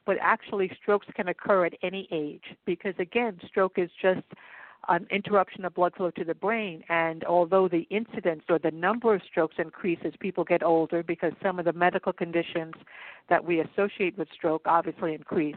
But 0.04 0.16
actually, 0.20 0.68
strokes 0.82 1.06
can 1.14 1.28
occur 1.28 1.64
at 1.66 1.74
any 1.84 2.08
age 2.10 2.56
because 2.66 2.94
again, 2.98 3.38
stroke 3.46 3.74
is 3.76 3.90
just 4.00 4.26
an 4.88 5.06
interruption 5.12 5.64
of 5.64 5.74
blood 5.74 5.94
flow 5.96 6.10
to 6.10 6.24
the 6.24 6.34
brain. 6.34 6.82
And 6.88 7.22
although 7.24 7.68
the 7.68 7.86
incidence 7.90 8.42
or 8.48 8.58
the 8.58 8.72
number 8.72 9.14
of 9.14 9.22
strokes 9.30 9.56
increase 9.58 10.00
as 10.04 10.12
people 10.18 10.42
get 10.42 10.64
older, 10.64 11.04
because 11.04 11.32
some 11.40 11.60
of 11.60 11.66
the 11.66 11.72
medical 11.72 12.12
conditions 12.12 12.74
that 13.28 13.44
we 13.44 13.60
associate 13.60 14.18
with 14.18 14.26
stroke 14.34 14.62
obviously 14.66 15.14
increase, 15.14 15.56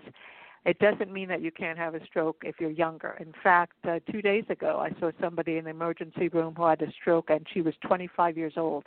it 0.66 0.80
doesn't 0.80 1.14
mean 1.14 1.28
that 1.30 1.42
you 1.42 1.52
can't 1.52 1.78
have 1.78 1.94
a 1.94 2.04
stroke 2.06 2.42
if 2.44 2.56
you're 2.60 2.72
younger. 2.72 3.16
In 3.20 3.34
fact, 3.44 3.74
uh, 3.88 4.00
two 4.12 4.22
days 4.22 4.46
ago, 4.50 4.80
I 4.80 5.00
saw 5.00 5.12
somebody 5.22 5.58
in 5.58 5.66
the 5.66 5.70
emergency 5.70 6.28
room 6.28 6.56
who 6.58 6.66
had 6.66 6.82
a 6.82 6.92
stroke, 6.92 7.30
and 7.30 7.46
she 7.54 7.62
was 7.62 7.76
25 7.82 8.36
years 8.36 8.54
old, 8.58 8.86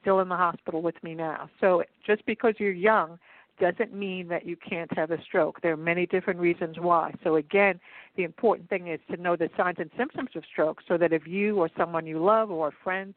still 0.00 0.20
in 0.20 0.28
the 0.28 0.36
hospital 0.36 0.80
with 0.80 1.02
me 1.02 1.14
now. 1.14 1.50
So 1.60 1.82
just 2.06 2.24
because 2.24 2.54
you're 2.58 2.70
young 2.70 3.18
doesn't 3.58 3.92
mean 3.92 4.28
that 4.28 4.46
you 4.46 4.56
can't 4.56 4.96
have 4.96 5.10
a 5.10 5.20
stroke. 5.22 5.60
There 5.60 5.72
are 5.72 5.76
many 5.76 6.06
different 6.06 6.38
reasons 6.38 6.76
why. 6.78 7.12
So 7.24 7.34
again, 7.34 7.80
the 8.16 8.22
important 8.22 8.68
thing 8.68 8.86
is 8.86 9.00
to 9.10 9.16
know 9.20 9.34
the 9.34 9.50
signs 9.56 9.78
and 9.80 9.90
symptoms 9.96 10.30
of 10.36 10.44
stroke 10.50 10.80
so 10.86 10.96
that 10.98 11.12
if 11.12 11.26
you 11.26 11.58
or 11.58 11.68
someone 11.76 12.06
you 12.06 12.22
love 12.22 12.52
or 12.52 12.68
a 12.68 12.72
friend 12.84 13.16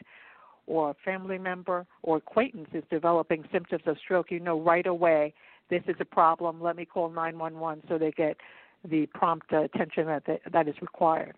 or 0.65 0.89
a 0.89 0.96
family 1.05 1.38
member 1.38 1.86
or 2.01 2.17
acquaintance 2.17 2.70
is 2.74 2.84
developing 2.89 3.43
symptoms 3.51 3.84
of 3.86 3.98
stroke, 4.00 4.31
you 4.31 4.39
know 4.39 4.60
right 4.60 4.88
away 4.88 5.36
this 5.71 5.81
is 5.87 5.95
a 5.99 6.05
problem. 6.05 6.61
Let 6.61 6.75
me 6.75 6.85
call 6.85 7.09
911 7.09 7.85
so 7.89 7.97
they 7.97 8.11
get 8.11 8.37
the 8.87 9.07
prompt 9.07 9.51
attention 9.51 10.05
that 10.05 10.23
they, 10.27 10.39
that 10.51 10.67
is 10.67 10.75
required. 10.81 11.35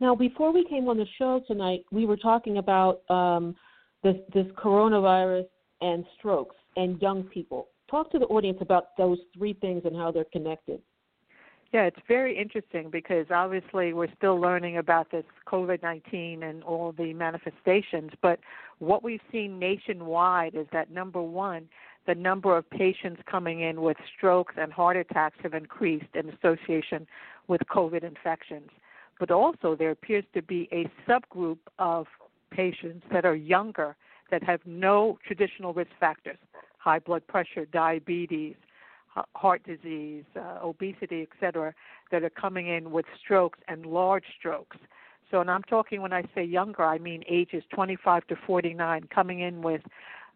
Now, 0.00 0.14
before 0.14 0.52
we 0.52 0.66
came 0.68 0.88
on 0.88 0.96
the 0.96 1.06
show 1.18 1.40
tonight, 1.46 1.84
we 1.92 2.06
were 2.06 2.16
talking 2.16 2.58
about 2.58 3.08
um, 3.08 3.54
this 4.02 4.16
this 4.34 4.46
coronavirus 4.56 5.46
and 5.80 6.04
strokes 6.18 6.56
and 6.76 7.00
young 7.00 7.22
people. 7.24 7.68
Talk 7.90 8.10
to 8.12 8.18
the 8.18 8.26
audience 8.26 8.58
about 8.60 8.96
those 8.96 9.18
three 9.36 9.52
things 9.54 9.82
and 9.84 9.94
how 9.94 10.10
they're 10.10 10.24
connected. 10.32 10.80
Yeah, 11.72 11.84
it's 11.84 11.98
very 12.06 12.38
interesting 12.38 12.90
because 12.90 13.26
obviously 13.30 13.92
we're 13.92 14.12
still 14.16 14.40
learning 14.40 14.78
about 14.78 15.10
this 15.10 15.24
COVID 15.46 15.82
19 15.82 16.42
and 16.42 16.62
all 16.62 16.92
the 16.92 17.12
manifestations. 17.12 18.10
But 18.22 18.38
what 18.78 19.02
we've 19.02 19.20
seen 19.32 19.58
nationwide 19.58 20.54
is 20.54 20.66
that 20.72 20.90
number 20.90 21.22
one, 21.22 21.68
the 22.06 22.14
number 22.14 22.56
of 22.56 22.68
patients 22.70 23.20
coming 23.30 23.60
in 23.60 23.82
with 23.82 23.96
strokes 24.16 24.54
and 24.58 24.72
heart 24.72 24.96
attacks 24.96 25.36
have 25.42 25.54
increased 25.54 26.14
in 26.14 26.30
association 26.30 27.06
with 27.48 27.60
COVID 27.70 28.02
infections. 28.04 28.70
But 29.18 29.30
also, 29.30 29.74
there 29.74 29.90
appears 29.90 30.24
to 30.34 30.42
be 30.42 30.68
a 30.72 30.90
subgroup 31.08 31.58
of 31.78 32.06
patients 32.50 33.04
that 33.12 33.24
are 33.24 33.34
younger 33.34 33.96
that 34.30 34.42
have 34.42 34.60
no 34.66 35.18
traditional 35.26 35.72
risk 35.72 35.90
factors 35.98 36.38
high 36.78 36.98
blood 37.00 37.26
pressure, 37.26 37.64
diabetes, 37.64 38.54
heart 39.34 39.60
disease, 39.64 40.22
uh, 40.36 40.58
obesity, 40.62 41.22
et 41.22 41.28
cetera, 41.40 41.74
that 42.12 42.22
are 42.22 42.30
coming 42.30 42.68
in 42.68 42.92
with 42.92 43.04
strokes 43.20 43.58
and 43.66 43.86
large 43.86 44.22
strokes. 44.38 44.76
So, 45.30 45.40
and 45.40 45.50
I'm 45.50 45.64
talking 45.64 46.00
when 46.00 46.12
I 46.12 46.22
say 46.34 46.44
younger, 46.44 46.84
I 46.84 46.98
mean 46.98 47.24
ages 47.28 47.64
25 47.74 48.28
to 48.28 48.36
49, 48.46 49.08
coming 49.12 49.40
in 49.40 49.62
with 49.62 49.80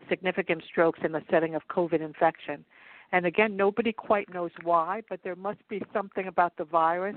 significant 0.09 0.62
strokes 0.69 1.00
in 1.04 1.12
the 1.12 1.23
setting 1.30 1.54
of 1.54 1.62
COVID 1.69 2.00
infection. 2.00 2.64
And 3.12 3.26
again, 3.26 3.57
nobody 3.57 3.92
quite 3.92 4.33
knows 4.33 4.52
why, 4.62 5.02
but 5.09 5.21
there 5.25 5.37
must 5.37 5.66
be 5.69 5.83
something 5.92 6.26
about 6.26 6.57
the 6.57 6.64
virus 6.64 7.16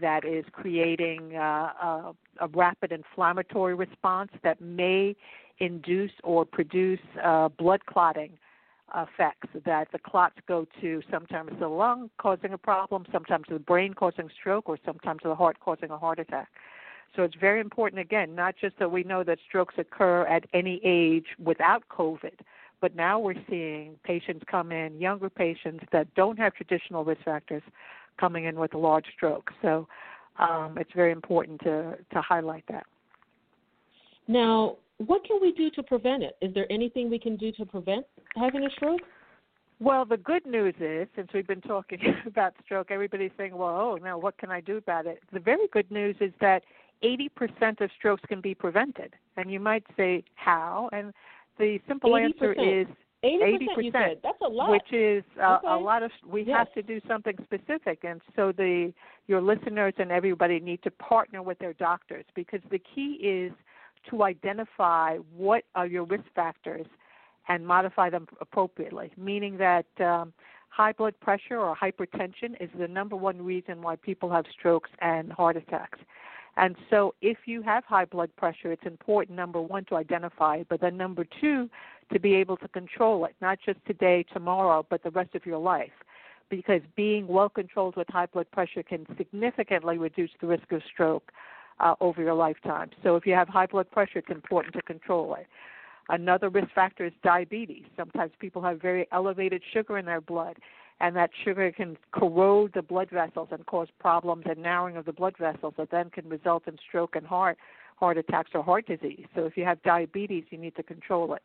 that 0.00 0.24
is 0.24 0.44
creating 0.52 1.36
uh, 1.36 1.40
a, 1.40 2.14
a, 2.40 2.48
rapid 2.48 2.92
inflammatory 2.92 3.74
response 3.74 4.30
that 4.42 4.60
may 4.60 5.14
induce 5.58 6.10
or 6.24 6.44
produce 6.44 7.00
uh, 7.22 7.48
blood 7.48 7.86
clotting 7.86 8.32
effects 8.96 9.48
that 9.64 9.88
the 9.92 9.98
clots 9.98 10.36
go 10.46 10.66
to 10.80 11.02
sometimes 11.10 11.50
the 11.58 11.68
lung 11.68 12.10
causing 12.18 12.52
a 12.52 12.58
problem, 12.58 13.04
sometimes 13.12 13.44
the 13.48 13.58
brain 13.58 13.94
causing 13.94 14.28
stroke, 14.38 14.68
or 14.68 14.78
sometimes 14.84 15.20
the 15.24 15.34
heart 15.34 15.58
causing 15.60 15.90
a 15.90 15.98
heart 15.98 16.18
attack. 16.18 16.48
So 17.14 17.22
it's 17.22 17.34
very 17.40 17.60
important, 17.60 18.00
again, 18.00 18.34
not 18.34 18.54
just 18.60 18.78
that 18.78 18.90
we 18.90 19.02
know 19.02 19.24
that 19.24 19.38
strokes 19.48 19.74
occur 19.78 20.26
at 20.26 20.44
any 20.52 20.80
age 20.84 21.26
without 21.42 21.84
COVID, 21.88 22.38
but 22.80 22.94
now 22.94 23.18
we're 23.18 23.42
seeing 23.48 23.96
patients 24.04 24.44
come 24.50 24.70
in, 24.72 25.00
younger 25.00 25.30
patients 25.30 25.84
that 25.92 26.12
don't 26.14 26.38
have 26.38 26.54
traditional 26.54 27.04
risk 27.04 27.22
factors, 27.22 27.62
coming 28.18 28.44
in 28.44 28.56
with 28.56 28.74
a 28.74 28.78
large 28.78 29.06
stroke. 29.14 29.50
So 29.62 29.86
um, 30.38 30.76
it's 30.78 30.92
very 30.94 31.12
important 31.12 31.60
to, 31.60 31.96
to 32.12 32.20
highlight 32.20 32.64
that. 32.68 32.86
Now, 34.28 34.76
what 34.98 35.24
can 35.24 35.38
we 35.40 35.52
do 35.52 35.70
to 35.70 35.82
prevent 35.82 36.22
it? 36.22 36.36
Is 36.40 36.52
there 36.54 36.70
anything 36.70 37.10
we 37.10 37.18
can 37.18 37.36
do 37.36 37.52
to 37.52 37.66
prevent 37.66 38.06
having 38.34 38.64
a 38.64 38.70
stroke? 38.70 39.00
Well, 39.78 40.06
the 40.06 40.16
good 40.16 40.46
news 40.46 40.74
is, 40.80 41.06
since 41.14 41.28
we've 41.34 41.46
been 41.46 41.60
talking 41.60 42.00
about 42.26 42.54
stroke, 42.64 42.90
everybody's 42.90 43.30
saying, 43.36 43.54
well, 43.54 43.76
oh, 43.76 43.98
now 44.02 44.18
what 44.18 44.38
can 44.38 44.50
I 44.50 44.60
do 44.60 44.78
about 44.78 45.06
it? 45.06 45.22
The 45.32 45.40
very 45.40 45.68
good 45.72 45.90
news 45.90 46.16
is 46.20 46.32
that 46.40 46.62
80% 47.02 47.80
of 47.80 47.90
strokes 47.98 48.22
can 48.28 48.40
be 48.40 48.54
prevented. 48.54 49.14
And 49.36 49.50
you 49.50 49.60
might 49.60 49.84
say, 49.96 50.24
how? 50.34 50.88
And 50.92 51.12
the 51.58 51.78
simple 51.86 52.12
80%. 52.12 52.24
answer 52.24 52.52
is 52.52 52.86
80%, 53.24 53.68
80%, 53.78 53.84
you 53.84 53.92
said. 53.92 54.18
That's 54.22 54.38
a 54.42 54.48
lot. 54.48 54.70
which 54.70 54.92
is 54.92 55.24
uh, 55.40 55.58
Okay. 55.58 55.68
a 55.68 55.76
lot 55.76 56.02
of 56.02 56.10
we 56.26 56.42
Yes. 56.42 56.58
have 56.58 56.72
to 56.74 56.82
do 56.82 57.00
something 57.08 57.34
specific 57.44 58.04
and 58.04 58.20
so 58.36 58.52
the 58.52 58.92
your 59.26 59.40
listeners 59.40 59.94
and 59.98 60.12
everybody 60.12 60.60
need 60.60 60.82
to 60.82 60.90
partner 60.92 61.42
with 61.42 61.58
their 61.58 61.72
doctors 61.74 62.24
because 62.34 62.60
the 62.70 62.78
key 62.78 63.14
is 63.22 63.52
to 64.10 64.22
identify 64.22 65.16
what 65.34 65.64
are 65.74 65.86
your 65.86 66.04
risk 66.04 66.24
factors 66.34 66.86
and 67.48 67.66
modify 67.66 68.08
them 68.10 68.26
appropriately 68.40 69.10
meaning 69.16 69.56
that 69.56 69.86
um, 70.00 70.32
high 70.68 70.92
blood 70.92 71.18
pressure 71.20 71.58
or 71.58 71.74
hypertension 71.74 72.54
is 72.60 72.70
the 72.78 72.86
number 72.86 73.16
one 73.16 73.42
reason 73.42 73.82
why 73.82 73.96
people 73.96 74.30
have 74.30 74.44
strokes 74.52 74.90
and 75.00 75.32
heart 75.32 75.56
attacks 75.56 75.98
and 76.56 76.74
so, 76.88 77.14
if 77.20 77.38
you 77.44 77.60
have 77.62 77.84
high 77.84 78.06
blood 78.06 78.30
pressure, 78.36 78.72
it's 78.72 78.86
important, 78.86 79.36
number 79.36 79.60
one, 79.60 79.84
to 79.86 79.96
identify 79.96 80.56
it, 80.56 80.66
but 80.70 80.80
then 80.80 80.96
number 80.96 81.26
two, 81.40 81.68
to 82.12 82.18
be 82.18 82.34
able 82.34 82.56
to 82.58 82.68
control 82.68 83.26
it, 83.26 83.34
not 83.42 83.58
just 83.64 83.78
today, 83.86 84.24
tomorrow, 84.32 84.86
but 84.88 85.02
the 85.02 85.10
rest 85.10 85.34
of 85.34 85.44
your 85.44 85.58
life. 85.58 85.92
Because 86.48 86.80
being 86.96 87.26
well 87.26 87.50
controlled 87.50 87.96
with 87.96 88.08
high 88.08 88.26
blood 88.26 88.50
pressure 88.52 88.82
can 88.82 89.04
significantly 89.18 89.98
reduce 89.98 90.30
the 90.40 90.46
risk 90.46 90.72
of 90.72 90.80
stroke 90.90 91.30
uh, 91.80 91.94
over 92.00 92.22
your 92.22 92.34
lifetime. 92.34 92.88
So, 93.02 93.16
if 93.16 93.26
you 93.26 93.34
have 93.34 93.48
high 93.48 93.66
blood 93.66 93.90
pressure, 93.90 94.20
it's 94.20 94.30
important 94.30 94.74
to 94.74 94.82
control 94.82 95.34
it. 95.34 95.46
Another 96.08 96.48
risk 96.48 96.68
factor 96.74 97.04
is 97.04 97.12
diabetes. 97.22 97.84
Sometimes 97.96 98.32
people 98.38 98.62
have 98.62 98.80
very 98.80 99.06
elevated 99.12 99.62
sugar 99.74 99.98
in 99.98 100.06
their 100.06 100.20
blood, 100.20 100.56
and 101.00 101.14
that 101.16 101.30
sugar 101.44 101.70
can 101.72 101.96
corrode 102.12 102.72
the 102.74 102.82
blood 102.82 103.10
vessels 103.10 103.48
and 103.50 103.64
cause 103.66 103.88
problems 103.98 104.44
and 104.48 104.58
narrowing 104.58 104.96
of 104.96 105.04
the 105.04 105.12
blood 105.12 105.34
vessels 105.38 105.74
that 105.76 105.90
then 105.90 106.10
can 106.10 106.28
result 106.28 106.66
in 106.66 106.76
stroke 106.88 107.16
and 107.16 107.26
heart 107.26 107.58
heart 107.96 108.18
attacks 108.18 108.50
or 108.54 108.62
heart 108.62 108.86
disease. 108.86 109.24
So 109.34 109.46
if 109.46 109.56
you 109.56 109.64
have 109.64 109.82
diabetes, 109.82 110.44
you 110.50 110.58
need 110.58 110.76
to 110.76 110.82
control 110.82 111.32
it. 111.34 111.42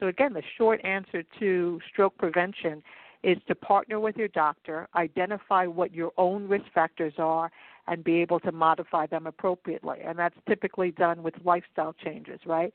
So 0.00 0.08
again, 0.08 0.32
the 0.32 0.42
short 0.58 0.84
answer 0.84 1.22
to 1.38 1.80
stroke 1.92 2.18
prevention 2.18 2.82
is 3.22 3.38
to 3.48 3.54
partner 3.54 4.00
with 4.00 4.16
your 4.16 4.28
doctor, 4.28 4.88
identify 4.96 5.66
what 5.66 5.94
your 5.94 6.12
own 6.18 6.46
risk 6.46 6.66
factors 6.74 7.14
are, 7.18 7.50
and 7.86 8.02
be 8.02 8.16
able 8.16 8.40
to 8.40 8.52
modify 8.52 9.06
them 9.06 9.26
appropriately. 9.26 9.98
And 10.04 10.18
that's 10.18 10.34
typically 10.48 10.90
done 10.90 11.22
with 11.22 11.34
lifestyle 11.44 11.94
changes, 12.04 12.40
right? 12.44 12.74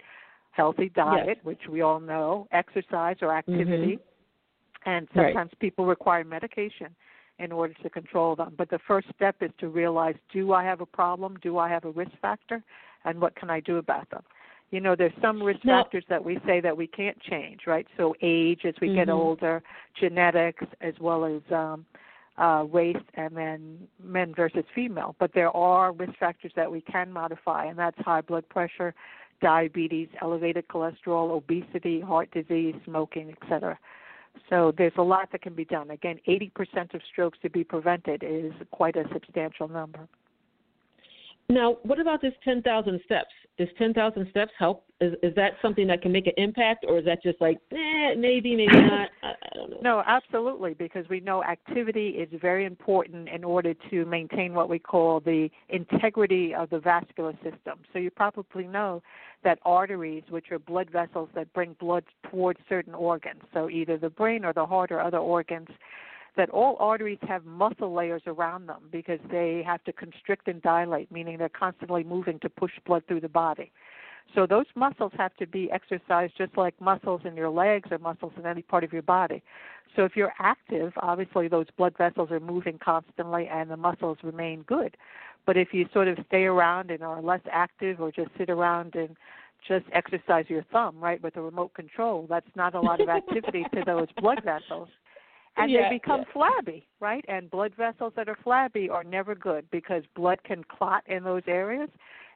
Healthy 0.52 0.90
diet, 0.96 1.40
which 1.44 1.62
we 1.70 1.82
all 1.82 2.00
know, 2.00 2.48
exercise 2.52 3.18
or 3.22 3.36
activity, 3.36 3.98
mm-hmm. 3.98 4.09
And 4.86 5.08
Right. 5.14 5.34
sometimes 5.34 5.54
people 5.60 5.86
require 5.86 6.24
medication 6.24 6.96
in 7.40 7.52
order 7.52 7.74
to 7.76 7.90
control 7.90 8.36
them. 8.36 8.54
But 8.58 8.70
the 8.70 8.80
first 8.80 9.08
step 9.16 9.42
is 9.42 9.52
to 9.60 9.70
realize 9.70 10.16
do 10.32 10.54
I 10.54 10.64
have 10.64 10.82
a 10.82 10.86
problem? 10.86 11.38
Do 11.42 11.58
I 11.58 11.70
have 11.70 11.86
a 11.86 11.92
risk 11.92 12.12
factor? 12.22 12.62
And 13.06 13.22
what 13.22 13.36
can 13.36 13.50
I 13.50 13.62
do 13.62 13.78
about 13.78 14.10
them? 14.10 14.24
You 14.72 14.82
know, 14.82 14.96
there's 14.96 15.14
some 15.22 15.42
risk 15.42 15.64
Now- 15.64 15.82
factors 15.84 16.06
that 16.10 16.24
we 16.24 16.40
say 16.46 16.60
that 16.60 16.76
we 16.76 16.86
can't 16.86 17.20
change, 17.22 17.66
right? 17.66 17.88
So 17.98 18.16
age 18.22 18.66
as 18.66 18.76
we 18.82 18.94
get 18.94 19.08
Mhm. 19.08 19.14
older, 19.14 19.64
genetics, 19.96 20.66
as 20.82 21.00
well 21.00 21.26
as 21.26 21.42
um, 21.52 21.86
uh, 22.38 22.66
race, 22.72 23.04
and 23.16 23.36
then 23.36 23.88
men 24.02 24.34
versus 24.34 24.64
female. 24.74 25.16
But 25.20 25.34
there 25.34 25.56
are 25.56 25.92
risk 25.92 26.14
factors 26.16 26.54
that 26.56 26.72
we 26.72 26.82
can 26.82 27.12
modify, 27.12 27.66
and 27.66 27.78
that's 27.78 28.00
high 28.00 28.22
blood 28.22 28.48
pressure, 28.48 28.94
diabetes, 29.42 30.10
elevated 30.22 30.68
cholesterol, 30.68 31.32
obesity, 31.32 32.00
heart 32.00 32.30
disease, 32.32 32.76
smoking, 32.86 33.32
etc. 33.32 33.78
So 34.50 34.74
there's 34.78 34.94
a 34.98 35.04
lot 35.04 35.32
that 35.32 35.42
can 35.42 35.54
be 35.54 35.66
done. 35.66 35.92
Again, 35.92 36.20
80% 36.28 36.94
of 36.94 37.02
strokes 37.12 37.38
to 37.42 37.50
be 37.50 37.64
prevented 37.64 38.24
is 38.24 38.54
quite 38.72 38.96
a 38.96 39.04
substantial 39.14 39.68
number. 39.68 40.08
Now, 41.52 41.78
what 41.82 42.00
about 42.00 42.22
this 42.22 42.34
10,000 42.44 43.02
steps? 43.06 43.32
Does 43.58 43.68
10,000 43.80 44.28
steps 44.30 44.52
help? 44.58 44.86
Is, 45.02 45.14
is 45.24 45.34
that 45.36 45.54
something 45.64 45.88
that 45.88 46.04
can 46.04 46.12
make 46.12 46.28
an 46.28 46.34
impact, 46.38 46.86
or 46.88 47.00
is 47.00 47.06
that 47.06 47.24
just 47.24 47.42
like, 47.42 47.58
eh, 47.72 48.14
maybe, 48.16 48.56
maybe 48.56 48.68
not? 48.74 49.10
I, 49.24 49.28
I 49.28 49.56
don't 49.56 49.72
know. 49.72 49.78
No, 49.82 50.04
absolutely, 50.06 50.76
because 50.76 51.10
we 51.10 51.20
know 51.22 51.44
activity 51.44 52.10
is 52.10 52.30
very 52.40 52.66
important 52.66 53.30
in 53.30 53.44
order 53.44 53.74
to 53.90 54.06
maintain 54.06 54.54
what 54.54 54.70
we 54.70 54.78
call 54.78 55.22
the 55.22 55.50
integrity 55.70 56.54
of 56.54 56.70
the 56.70 56.80
vascular 56.80 57.34
system. 57.44 57.80
So 57.94 58.00
you 58.00 58.12
probably 58.12 58.68
know 58.68 59.02
that 59.44 59.58
arteries, 59.66 60.24
which 60.30 60.52
are 60.52 60.60
blood 60.60 60.92
vessels 60.92 61.30
that 61.34 61.52
bring 61.54 61.76
blood 61.80 62.04
towards 62.30 62.60
certain 62.70 62.94
organs, 62.94 63.42
so 63.54 63.70
either 63.70 63.98
the 63.98 64.10
brain 64.10 64.46
or 64.46 64.54
the 64.54 64.66
heart 64.66 64.92
or 64.92 65.02
other 65.02 65.18
organs, 65.18 65.70
that 66.40 66.50
all 66.52 66.78
arteries 66.80 67.20
have 67.28 67.46
muscle 67.46 67.94
layers 67.94 68.22
around 68.26 68.66
them 68.66 68.84
because 68.94 69.20
they 69.30 69.62
have 69.66 69.84
to 69.84 69.92
constrict 69.92 70.48
and 70.48 70.62
dilate, 70.62 71.12
meaning 71.12 71.38
they're 71.38 71.50
constantly 71.50 72.02
moving 72.02 72.40
to 72.40 72.48
push 72.48 72.72
blood 72.86 73.04
through 73.10 73.20
the 73.20 73.28
body. 73.28 73.74
So 74.34 74.48
those 74.48 74.66
muscles 74.74 75.12
have 75.18 75.36
to 75.36 75.46
be 75.46 75.70
exercised 75.70 76.38
just 76.38 76.56
like 76.56 76.80
muscles 76.80 77.22
in 77.26 77.36
your 77.36 77.50
legs 77.50 77.90
or 77.92 77.98
muscles 77.98 78.32
in 78.38 78.46
any 78.46 78.62
part 78.62 78.86
of 78.86 78.94
your 78.94 79.02
body. 79.02 79.44
So 79.98 80.06
if 80.06 80.16
you're 80.16 80.32
active, 80.40 80.94
obviously 81.02 81.50
those 81.50 81.66
blood 81.78 81.96
vessels 81.98 82.32
are 82.32 82.40
moving 82.40 82.80
constantly 82.82 83.50
and 83.52 83.70
the 83.70 83.76
muscles 83.76 84.20
remain 84.24 84.62
good. 84.62 84.96
But 85.46 85.58
if 85.58 85.74
you 85.74 85.90
sort 85.92 86.08
of 86.08 86.20
stay 86.28 86.46
around 86.46 86.90
and 86.90 87.04
are 87.04 87.22
less 87.22 87.42
active 87.52 88.00
or 88.00 88.14
just 88.14 88.30
sit 88.38 88.50
around 88.50 88.96
and 88.96 89.18
just 89.68 89.84
exercise 89.92 90.46
your 90.48 90.64
thumb, 90.72 91.02
right, 91.02 91.22
with 91.22 91.36
a 91.36 91.42
remote 91.42 91.74
control, 91.74 92.28
that's 92.30 92.48
not 92.56 92.76
a 92.76 92.80
lot 92.80 93.02
of 93.02 93.10
activity 93.20 93.66
to 93.74 93.84
those 93.86 94.08
blood 94.22 94.42
vessels 94.46 94.88
and 95.58 95.72
yeah, 95.72 95.90
they 95.90 95.96
become 95.98 96.22
yeah. 96.22 96.34
flabby, 96.34 96.88
right? 97.00 97.26
And 97.28 97.50
blood 97.50 97.74
vessels 97.76 98.14
that 98.16 98.30
are 98.30 98.38
flabby 98.44 98.90
are 98.90 99.04
never 99.04 99.36
good 99.36 99.70
because 99.72 100.04
blood 100.16 100.44
can 100.44 100.64
clot 100.64 101.04
in 101.08 101.24
those 101.24 101.44
areas, 101.48 101.90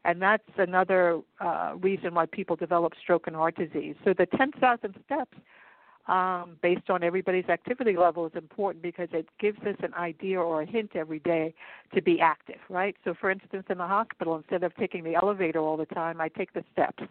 and 0.05 0.22
that's 0.22 0.43
another 0.58 1.22
uh, 1.39 1.74
reason 1.79 2.13
why 2.13 2.25
people 2.25 2.55
develop 2.55 2.93
stroke 3.01 3.27
and 3.27 3.36
heart 3.36 3.55
disease. 3.55 3.96
So 4.03 4.13
the 4.13 4.25
10,000 4.25 4.96
steps, 5.05 5.38
um, 6.08 6.58
based 6.62 6.89
on 6.89 7.03
everybody's 7.03 7.48
activity 7.48 7.96
level, 7.96 8.25
is 8.25 8.34
important 8.36 8.84
because 8.84 9.08
it 9.13 9.27
gives 9.39 9.60
us 9.60 9.75
an 9.82 9.93
idea 9.93 10.39
or 10.39 10.62
a 10.62 10.65
hint 10.65 10.91
every 10.96 11.20
day 11.20 11.53
to 11.96 12.01
be 12.01 12.20
active, 12.20 12.60
right? 12.70 12.96
So, 13.05 13.13
for 13.13 13.32
instance, 13.32 13.65
in 13.70 13.77
the 13.77 13.88
hospital, 13.88 14.36
instead 14.36 14.63
of 14.63 14.75
taking 14.75 15.05
the 15.05 15.15
elevator 15.15 15.60
all 15.60 15.77
the 15.77 15.86
time, 15.86 16.20
I 16.20 16.27
take 16.27 16.51
the 16.53 16.65
steps. 16.74 17.03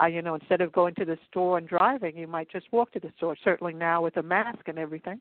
Uh, 0.00 0.06
you 0.06 0.22
know, 0.22 0.34
instead 0.34 0.60
of 0.60 0.72
going 0.72 0.94
to 0.94 1.04
the 1.04 1.18
store 1.30 1.58
and 1.58 1.68
driving, 1.68 2.16
you 2.16 2.26
might 2.26 2.50
just 2.50 2.66
walk 2.72 2.92
to 2.92 3.00
the 3.00 3.12
store. 3.16 3.36
Certainly 3.42 3.74
now 3.74 4.02
with 4.02 4.16
a 4.16 4.22
mask 4.22 4.66
and 4.66 4.78
everything, 4.78 5.20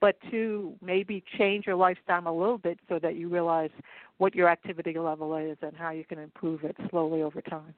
but 0.00 0.16
to 0.30 0.74
maybe 0.82 1.22
change 1.38 1.66
your 1.66 1.76
lifestyle 1.76 2.26
a 2.26 2.30
little 2.30 2.58
bit 2.58 2.78
so 2.88 2.98
that 3.00 3.16
you 3.16 3.28
realize 3.28 3.70
what 4.18 4.34
your 4.34 4.48
activity 4.48 4.98
level 4.98 5.36
is 5.36 5.56
and 5.62 5.76
how 5.76 5.90
you 5.90 6.04
can 6.04 6.18
improve 6.18 6.64
it 6.64 6.76
slowly 6.90 7.22
over 7.22 7.40
time. 7.42 7.74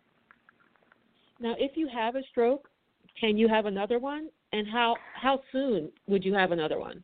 Now, 1.40 1.54
if 1.58 1.76
you 1.76 1.88
have 1.88 2.16
a 2.16 2.22
stroke, 2.30 2.68
can 3.20 3.36
you 3.36 3.48
have 3.48 3.66
another 3.66 3.98
one? 3.98 4.28
And 4.52 4.66
how 4.68 4.96
how 5.14 5.40
soon 5.52 5.90
would 6.06 6.24
you 6.24 6.34
have 6.34 6.52
another 6.52 6.78
one? 6.78 7.02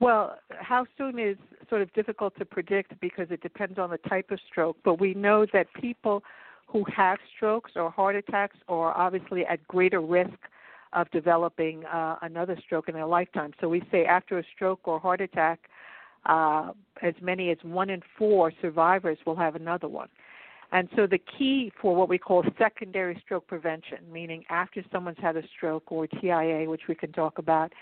Well, 0.00 0.38
how 0.50 0.86
soon 0.96 1.18
is 1.18 1.36
sort 1.68 1.82
of 1.82 1.92
difficult 1.92 2.36
to 2.38 2.44
predict 2.44 2.98
because 3.00 3.26
it 3.30 3.42
depends 3.42 3.78
on 3.78 3.90
the 3.90 3.98
type 4.08 4.30
of 4.30 4.38
stroke. 4.50 4.76
But 4.84 5.00
we 5.00 5.14
know 5.14 5.44
that 5.52 5.66
people 5.80 6.22
who 6.68 6.84
have 6.94 7.18
strokes 7.34 7.72
or 7.76 7.90
heart 7.90 8.14
attacks 8.14 8.56
are 8.68 8.96
obviously 8.96 9.44
at 9.46 9.66
greater 9.68 10.00
risk 10.00 10.38
of 10.92 11.10
developing 11.10 11.84
uh, 11.86 12.16
another 12.22 12.56
stroke 12.64 12.88
in 12.88 12.94
their 12.94 13.06
lifetime. 13.06 13.52
So 13.60 13.68
we 13.68 13.82
say 13.90 14.04
after 14.04 14.38
a 14.38 14.44
stroke 14.54 14.80
or 14.84 15.00
heart 15.00 15.20
attack, 15.20 15.60
uh, 16.26 16.72
as 17.02 17.14
many 17.20 17.50
as 17.50 17.58
one 17.62 17.90
in 17.90 18.02
four 18.18 18.52
survivors 18.60 19.18
will 19.26 19.36
have 19.36 19.54
another 19.54 19.88
one. 19.88 20.08
And 20.70 20.88
so 20.94 21.06
the 21.06 21.18
key 21.18 21.72
for 21.80 21.96
what 21.96 22.10
we 22.10 22.18
call 22.18 22.44
secondary 22.58 23.20
stroke 23.24 23.46
prevention, 23.46 23.98
meaning 24.12 24.44
after 24.50 24.84
someone's 24.92 25.16
had 25.18 25.36
a 25.36 25.42
stroke 25.56 25.90
or 25.90 26.06
TIA, 26.06 26.68
which 26.68 26.82
we 26.88 26.94
can 26.94 27.12
talk 27.12 27.38
about, 27.38 27.72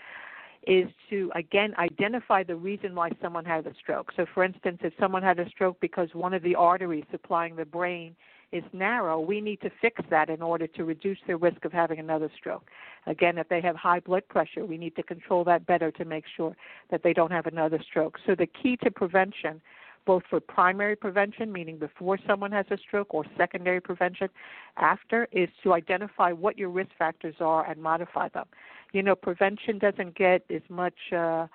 is 0.66 0.86
to 1.10 1.30
again 1.34 1.74
identify 1.78 2.44
the 2.44 2.54
reason 2.54 2.94
why 2.94 3.10
someone 3.20 3.44
had 3.44 3.66
a 3.66 3.74
stroke. 3.74 4.12
So, 4.16 4.26
for 4.32 4.44
instance, 4.44 4.78
if 4.82 4.92
someone 5.00 5.22
had 5.22 5.40
a 5.40 5.48
stroke 5.48 5.78
because 5.80 6.08
one 6.12 6.34
of 6.34 6.42
the 6.42 6.54
arteries 6.54 7.04
supplying 7.10 7.56
the 7.56 7.64
brain 7.64 8.14
is 8.52 8.64
narrow, 8.72 9.20
we 9.20 9.40
need 9.40 9.60
to 9.62 9.70
fix 9.80 10.00
that 10.10 10.30
in 10.30 10.40
order 10.40 10.66
to 10.66 10.84
reduce 10.84 11.18
their 11.26 11.36
risk 11.36 11.64
of 11.64 11.72
having 11.72 11.98
another 11.98 12.30
stroke. 12.36 12.64
Again, 13.06 13.38
if 13.38 13.48
they 13.48 13.60
have 13.60 13.76
high 13.76 14.00
blood 14.00 14.26
pressure, 14.28 14.64
we 14.64 14.78
need 14.78 14.96
to 14.96 15.02
control 15.02 15.44
that 15.44 15.66
better 15.66 15.90
to 15.92 16.04
make 16.04 16.24
sure 16.36 16.56
that 16.90 17.02
they 17.02 17.12
don't 17.12 17.32
have 17.32 17.46
another 17.46 17.80
stroke. 17.88 18.18
So 18.26 18.34
the 18.34 18.46
key 18.46 18.76
to 18.84 18.90
prevention 18.90 19.60
both 20.06 20.22
for 20.30 20.40
primary 20.40 20.96
prevention, 20.96 21.52
meaning 21.52 21.78
before 21.78 22.16
someone 22.26 22.52
has 22.52 22.64
a 22.70 22.78
stroke, 22.78 23.12
or 23.12 23.24
secondary 23.36 23.80
prevention 23.80 24.28
after, 24.76 25.28
is 25.32 25.48
to 25.64 25.74
identify 25.74 26.30
what 26.32 26.56
your 26.56 26.70
risk 26.70 26.90
factors 26.96 27.34
are 27.40 27.68
and 27.68 27.82
modify 27.82 28.28
them. 28.28 28.46
You 28.92 29.02
know, 29.02 29.16
prevention 29.16 29.78
doesn't 29.78 30.14
get 30.16 30.44
as 30.48 30.62
much 30.68 30.94
uh, 31.12 31.48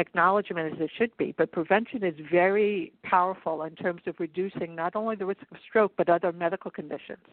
acknowledgement 0.00 0.74
as 0.74 0.80
it 0.80 0.90
should 0.96 1.16
be. 1.16 1.34
But 1.36 1.52
prevention 1.52 2.02
is 2.02 2.14
very 2.30 2.92
powerful 3.02 3.62
in 3.62 3.76
terms 3.76 4.02
of 4.06 4.16
reducing 4.18 4.74
not 4.74 4.96
only 4.96 5.16
the 5.16 5.26
risk 5.26 5.42
of 5.50 5.58
stroke 5.68 5.92
but 5.96 6.08
other 6.08 6.32
medical 6.32 6.70
conditions. 6.70 7.24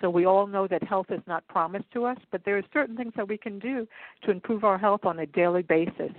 So 0.00 0.10
we 0.10 0.26
all 0.26 0.46
know 0.46 0.66
that 0.68 0.82
health 0.82 1.06
is 1.10 1.20
not 1.26 1.46
promised 1.48 1.90
to 1.92 2.04
us, 2.04 2.18
but 2.30 2.44
there 2.44 2.56
are 2.58 2.62
certain 2.72 2.96
things 2.96 3.12
that 3.16 3.28
we 3.28 3.38
can 3.38 3.58
do 3.58 3.86
to 4.24 4.30
improve 4.30 4.64
our 4.64 4.78
health 4.78 5.04
on 5.04 5.18
a 5.18 5.26
daily 5.26 5.62
basis. 5.62 6.12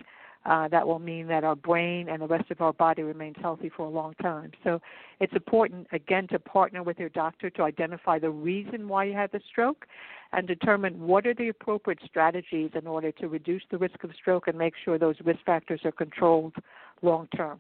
Uh, 0.47 0.65
that 0.69 0.88
will 0.88 0.99
mean 0.99 1.27
that 1.27 1.43
our 1.43 1.57
brain 1.57 2.07
and 2.07 2.21
the 2.21 2.27
rest 2.27 2.49
of 2.51 2.62
our 2.62 2.71
body 2.71 3.01
remains 3.03 3.36
healthy 3.41 3.69
for 3.75 3.86
a 3.86 3.89
long 3.89 4.13
time. 4.21 4.49
So 4.63 4.79
it's 5.19 5.33
important, 5.33 5.88
again, 5.91 6.25
to 6.29 6.39
partner 6.39 6.83
with 6.83 6.97
your 6.97 7.10
doctor 7.10 7.49
to 7.49 7.63
identify 7.63 8.17
the 8.17 8.29
reason 8.29 8.88
why 8.88 9.03
you 9.03 9.13
had 9.13 9.29
the 9.33 9.41
stroke 9.49 9.86
and 10.31 10.47
determine 10.47 10.97
what 11.05 11.27
are 11.27 11.33
the 11.33 11.49
appropriate 11.49 11.99
strategies 12.05 12.71
in 12.75 12.88
order 12.88 13.12
to 13.12 13.27
reduce 13.27 13.63
the 13.71 13.77
risk 13.77 14.01
of 14.05 14.12
stroke 14.15 14.47
and 14.47 14.57
make 14.57 14.73
sure 14.86 14.97
those 14.97 15.17
risk 15.25 15.39
factors 15.45 15.81
are 15.83 15.91
controlled 15.91 16.53
long 17.01 17.27
term. 17.36 17.60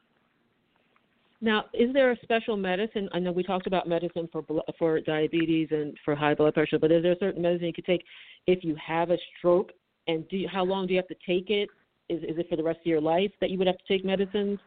Now, 1.41 1.65
is 1.73 1.93
there 1.93 2.11
a 2.11 2.17
special 2.23 2.55
medicine? 2.55 3.09
I 3.11 3.19
know 3.19 3.33
we 3.33 3.43
talked 3.43 3.67
about 3.67 3.87
medicine 3.87 4.29
for 4.31 4.43
for 4.79 5.01
diabetes 5.01 5.67
and 5.71 5.95
for 6.05 6.15
high 6.15 6.33
blood 6.33 6.53
pressure, 6.53 6.79
but 6.79 6.91
is 6.91 7.03
there 7.03 7.11
a 7.11 7.19
certain 7.19 7.41
medicine 7.41 7.67
you 7.67 7.73
could 7.73 7.85
take 7.85 8.03
if 8.47 8.63
you 8.63 8.75
have 8.75 9.11
a 9.11 9.17
stroke? 9.37 9.71
And 10.07 10.27
do 10.29 10.37
you, 10.37 10.47
how 10.47 10.63
long 10.63 10.87
do 10.87 10.93
you 10.93 10.99
have 10.99 11.07
to 11.09 11.15
take 11.27 11.49
it? 11.49 11.69
Is 12.09 12.23
is 12.23 12.37
it 12.37 12.49
for 12.49 12.55
the 12.55 12.63
rest 12.63 12.79
of 12.79 12.85
your 12.85 13.01
life 13.01 13.31
that 13.41 13.49
you 13.49 13.57
would 13.57 13.67
have 13.67 13.77
to 13.77 13.87
take 13.87 14.05
medicines? 14.05 14.59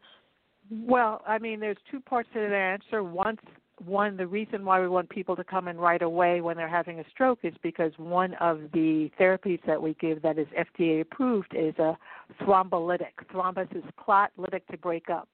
Well, 0.70 1.22
I 1.26 1.38
mean, 1.38 1.58
there's 1.58 1.78
two 1.90 2.00
parts 2.00 2.28
to 2.34 2.40
the 2.40 2.54
answer. 2.54 3.02
Once 3.02 3.40
one, 3.84 4.16
the 4.16 4.26
reason 4.26 4.64
why 4.64 4.80
we 4.80 4.88
want 4.88 5.08
people 5.08 5.34
to 5.36 5.44
come 5.44 5.66
in 5.66 5.78
right 5.78 6.02
away 6.02 6.40
when 6.42 6.56
they're 6.56 6.68
having 6.68 7.00
a 7.00 7.04
stroke 7.10 7.40
is 7.42 7.54
because 7.62 7.92
one 7.96 8.34
of 8.34 8.60
the 8.72 9.10
therapies 9.18 9.60
that 9.66 9.80
we 9.80 9.94
give 9.94 10.22
that 10.22 10.38
is 10.38 10.46
FDA 10.48 11.00
approved 11.00 11.54
is 11.54 11.74
a 11.78 11.96
thrombolytic. 12.42 13.14
Thrombus 13.32 13.74
is 13.74 13.84
clot, 13.96 14.32
lytic 14.38 14.66
to 14.70 14.76
break 14.76 15.08
up. 15.08 15.28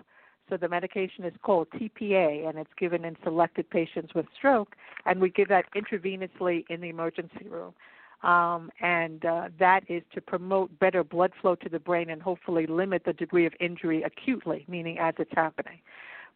So 0.48 0.56
the 0.56 0.68
medication 0.68 1.24
is 1.24 1.34
called 1.42 1.66
TPA, 1.70 2.48
and 2.48 2.56
it's 2.56 2.70
given 2.78 3.04
in 3.04 3.16
selected 3.24 3.68
patients 3.68 4.14
with 4.14 4.26
stroke, 4.36 4.76
and 5.04 5.20
we 5.20 5.28
give 5.30 5.48
that 5.48 5.64
intravenously 5.74 6.64
in 6.70 6.80
the 6.80 6.88
emergency 6.88 7.48
room. 7.48 7.74
Um, 8.22 8.70
and 8.80 9.24
uh, 9.24 9.48
that 9.58 9.82
is 9.88 10.02
to 10.14 10.20
promote 10.20 10.76
better 10.78 11.04
blood 11.04 11.32
flow 11.40 11.54
to 11.56 11.68
the 11.68 11.78
brain 11.78 12.10
and 12.10 12.22
hopefully 12.22 12.66
limit 12.66 13.02
the 13.04 13.12
degree 13.12 13.46
of 13.46 13.52
injury 13.60 14.02
acutely, 14.02 14.64
meaning 14.68 14.98
as 14.98 15.14
it's 15.18 15.30
happening. 15.34 15.78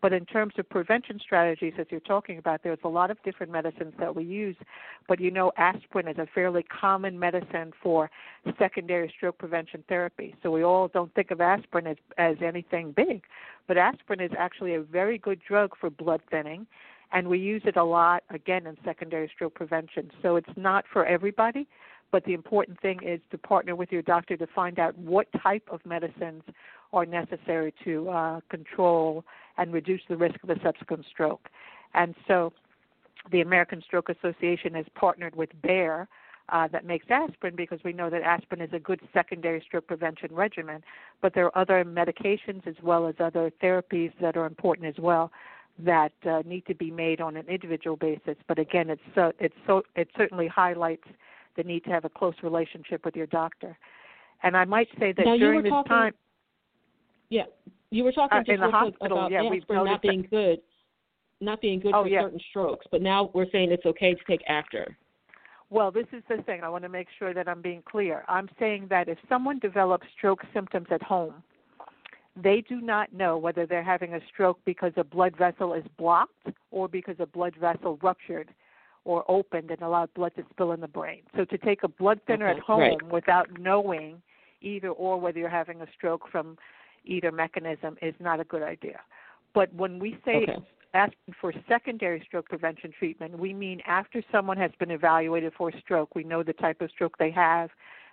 But 0.02 0.12
in 0.12 0.24
terms 0.24 0.54
of 0.58 0.68
prevention 0.68 1.20
strategies, 1.22 1.74
as 1.78 1.86
you're 1.90 2.00
talking 2.00 2.38
about, 2.38 2.62
there's 2.62 2.78
a 2.84 2.88
lot 2.88 3.10
of 3.10 3.22
different 3.22 3.52
medicines 3.52 3.92
that 3.98 4.14
we 4.14 4.24
use. 4.24 4.56
But 5.08 5.20
you 5.20 5.30
know, 5.30 5.52
aspirin 5.58 6.08
is 6.08 6.16
a 6.18 6.26
fairly 6.34 6.62
common 6.62 7.18
medicine 7.18 7.72
for 7.82 8.10
secondary 8.58 9.12
stroke 9.14 9.38
prevention 9.38 9.84
therapy. 9.88 10.34
So 10.42 10.50
we 10.50 10.62
all 10.62 10.88
don't 10.88 11.14
think 11.14 11.30
of 11.30 11.40
aspirin 11.40 11.86
as, 11.86 11.96
as 12.16 12.36
anything 12.42 12.92
big. 12.92 13.24
But 13.68 13.76
aspirin 13.76 14.20
is 14.20 14.32
actually 14.38 14.74
a 14.74 14.80
very 14.80 15.18
good 15.18 15.40
drug 15.46 15.72
for 15.78 15.90
blood 15.90 16.22
thinning. 16.30 16.66
And 17.12 17.28
we 17.28 17.38
use 17.38 17.62
it 17.64 17.76
a 17.76 17.84
lot, 17.84 18.22
again, 18.30 18.66
in 18.66 18.76
secondary 18.84 19.30
stroke 19.34 19.54
prevention. 19.54 20.10
So 20.22 20.36
it's 20.36 20.48
not 20.56 20.84
for 20.92 21.04
everybody, 21.04 21.66
but 22.12 22.24
the 22.24 22.34
important 22.34 22.80
thing 22.80 23.00
is 23.02 23.20
to 23.30 23.38
partner 23.38 23.74
with 23.74 23.90
your 23.90 24.02
doctor 24.02 24.36
to 24.36 24.46
find 24.46 24.78
out 24.78 24.96
what 24.96 25.26
type 25.42 25.66
of 25.70 25.84
medicines 25.84 26.42
are 26.92 27.06
necessary 27.06 27.72
to 27.84 28.08
uh, 28.10 28.40
control 28.48 29.24
and 29.58 29.72
reduce 29.72 30.00
the 30.08 30.16
risk 30.16 30.36
of 30.42 30.50
a 30.50 30.60
subsequent 30.62 31.04
stroke. 31.10 31.48
And 31.94 32.14
so 32.26 32.52
the 33.30 33.40
American 33.40 33.82
Stroke 33.82 34.08
Association 34.08 34.74
has 34.74 34.86
partnered 34.94 35.34
with 35.34 35.50
Bayer. 35.62 36.08
Uh, 36.48 36.66
that 36.66 36.84
makes 36.84 37.06
aspirin 37.10 37.54
because 37.54 37.78
we 37.84 37.92
know 37.92 38.10
that 38.10 38.22
aspirin 38.22 38.60
is 38.60 38.70
a 38.72 38.78
good 38.78 39.00
secondary 39.12 39.62
stroke 39.64 39.86
prevention 39.86 40.34
regimen. 40.34 40.82
But 41.22 41.32
there 41.32 41.44
are 41.44 41.56
other 41.56 41.84
medications 41.84 42.66
as 42.66 42.74
well 42.82 43.06
as 43.06 43.14
other 43.20 43.52
therapies 43.62 44.12
that 44.20 44.36
are 44.36 44.46
important 44.46 44.88
as 44.88 44.98
well 44.98 45.30
that 45.80 46.12
uh, 46.28 46.42
need 46.44 46.66
to 46.66 46.74
be 46.74 46.90
made 46.90 47.20
on 47.20 47.36
an 47.36 47.46
individual 47.48 47.96
basis. 47.96 48.36
But 48.48 48.58
again, 48.58 48.90
it's 48.90 49.02
so 49.14 49.32
it's 49.38 49.54
so 49.66 49.82
it 49.96 50.08
certainly 50.16 50.48
highlights 50.48 51.06
the 51.56 51.62
need 51.62 51.84
to 51.84 51.90
have 51.90 52.04
a 52.04 52.08
close 52.08 52.34
relationship 52.42 53.04
with 53.04 53.16
your 53.16 53.26
doctor. 53.26 53.76
And 54.42 54.56
I 54.56 54.64
might 54.64 54.88
say 54.98 55.12
that 55.12 55.24
now, 55.24 55.36
during 55.36 55.62
this 55.62 55.70
talking, 55.70 55.90
time, 55.90 56.14
yeah, 57.28 57.44
you 57.90 58.04
were 58.04 58.12
talking 58.12 58.38
uh, 58.38 58.40
just 58.42 58.50
in 58.50 58.60
the 58.60 58.70
hospital, 58.70 59.18
about 59.18 59.30
yeah, 59.30 59.42
aspirin 59.42 59.84
not 59.84 60.02
being 60.02 60.22
that. 60.22 60.30
good, 60.30 60.58
not 61.40 61.60
being 61.60 61.80
good 61.80 61.92
oh, 61.94 62.04
for 62.04 62.08
yeah. 62.08 62.22
certain 62.22 62.40
strokes, 62.50 62.86
but 62.90 63.02
now 63.02 63.30
we're 63.34 63.50
saying 63.52 63.70
it's 63.70 63.86
okay 63.86 64.14
to 64.14 64.20
take 64.28 64.42
after. 64.48 64.96
Well, 65.68 65.92
this 65.92 66.06
is 66.12 66.22
the 66.28 66.42
thing. 66.42 66.62
I 66.64 66.68
want 66.68 66.82
to 66.82 66.88
make 66.88 67.06
sure 67.16 67.32
that 67.32 67.48
I'm 67.48 67.62
being 67.62 67.82
clear. 67.88 68.24
I'm 68.26 68.48
saying 68.58 68.88
that 68.90 69.08
if 69.08 69.18
someone 69.28 69.60
develops 69.60 70.06
stroke 70.16 70.40
symptoms 70.52 70.88
at 70.90 71.02
home, 71.02 71.44
they 72.42 72.62
do 72.66 72.80
not 72.80 73.12
know 73.12 73.36
whether 73.36 73.66
they're 73.66 73.82
having 73.82 74.14
a 74.14 74.20
stroke 74.32 74.58
because 74.64 74.92
a 74.96 75.04
blood 75.04 75.36
vessel 75.36 75.72
is 75.74 75.84
blocked 75.98 76.48
or 76.70 76.88
because 76.88 77.16
a 77.18 77.26
blood 77.26 77.54
vessel 77.60 77.98
ruptured 78.02 78.48
or 79.04 79.24
opened 79.30 79.70
and 79.70 79.82
allowed 79.82 80.12
blood 80.14 80.32
to 80.36 80.44
spill 80.50 80.72
in 80.72 80.80
the 80.80 80.88
brain. 80.88 81.22
So 81.36 81.44
to 81.46 81.58
take 81.58 81.82
a 81.82 81.88
blood 81.88 82.20
thinner 82.26 82.48
okay. 82.48 82.58
at 82.58 82.64
home 82.64 82.80
right. 82.80 83.12
without 83.12 83.48
knowing 83.58 84.20
either 84.60 84.90
or 84.90 85.18
whether 85.18 85.38
you're 85.38 85.48
having 85.48 85.80
a 85.80 85.86
stroke 85.96 86.28
from 86.30 86.58
either 87.04 87.32
mechanism 87.32 87.96
is 88.02 88.14
not 88.20 88.40
a 88.40 88.44
good 88.44 88.62
idea. 88.62 89.00
But 89.54 89.74
when 89.74 89.98
we 89.98 90.18
say 90.24 90.44
okay. 90.48 90.58
asking 90.94 91.34
for 91.40 91.52
secondary 91.66 92.22
stroke 92.26 92.48
prevention 92.48 92.92
treatment, 92.96 93.38
we 93.38 93.54
mean 93.54 93.80
after 93.86 94.22
someone 94.30 94.58
has 94.58 94.70
been 94.78 94.90
evaluated 94.90 95.54
for 95.56 95.70
a 95.70 95.80
stroke, 95.80 96.14
we 96.14 96.24
know 96.24 96.42
the 96.42 96.52
type 96.52 96.80
of 96.80 96.90
stroke 96.90 97.16
they 97.18 97.30
have 97.30 97.70